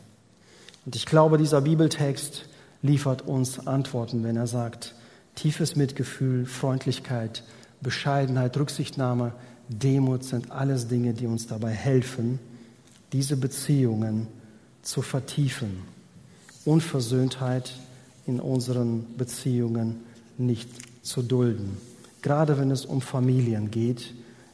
Und 0.86 0.96
ich 0.96 1.06
glaube, 1.06 1.38
dieser 1.38 1.62
Bibeltext 1.62 2.48
liefert 2.82 3.24
uns 3.24 3.66
Antworten, 3.66 4.24
wenn 4.24 4.38
er 4.38 4.48
sagt, 4.48 4.96
tiefes 5.36 5.76
Mitgefühl, 5.76 6.46
Freundlichkeit, 6.46 7.44
Bescheidenheit, 7.82 8.58
Rücksichtnahme, 8.58 9.34
Demut 9.70 10.24
sind 10.24 10.52
alles 10.52 10.88
Dinge, 10.88 11.14
die 11.14 11.28
uns 11.28 11.48
dabei 11.48 11.72
helfen, 11.72 12.40
diese 13.14 13.38
Beziehungen 13.38 14.28
zu 14.82 15.02
vertiefen. 15.02 15.84
Unversöhntheit 16.66 17.74
in 18.26 18.40
unseren 18.40 19.18
Beziehungen 19.18 20.02
nicht 20.38 20.70
zu 21.02 21.22
dulden. 21.22 21.78
Gerade 22.22 22.58
wenn 22.58 22.72
es 22.72 22.86
um 22.86 23.02
Familien 23.02 23.72
geht, 23.72 24.14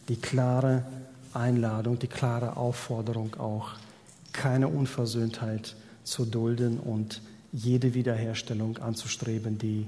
die 0.10 0.16
klare 0.16 0.86
Einladung, 1.34 1.98
die 1.98 2.08
klare 2.08 2.58
Aufforderung 2.58 3.36
auch, 3.36 3.72
keine 4.32 4.68
Unversöhntheit 4.68 5.76
zu 6.04 6.26
dulden 6.26 6.80
und 6.80 7.22
jede 7.52 7.94
Wiederherstellung 7.94 8.78
anzustreben, 8.78 9.58
die 9.58 9.88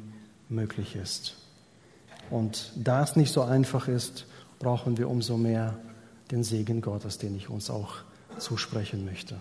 möglich 0.49 0.95
ist. 0.95 1.35
Und 2.29 2.71
da 2.75 3.03
es 3.03 3.15
nicht 3.15 3.31
so 3.31 3.41
einfach 3.41 3.87
ist, 3.87 4.25
brauchen 4.59 4.97
wir 4.97 5.09
umso 5.09 5.37
mehr 5.37 5.75
den 6.31 6.43
Segen 6.43 6.81
Gottes, 6.81 7.17
den 7.17 7.35
ich 7.35 7.49
uns 7.49 7.69
auch 7.69 7.97
zusprechen 8.37 9.05
möchte. 9.05 9.37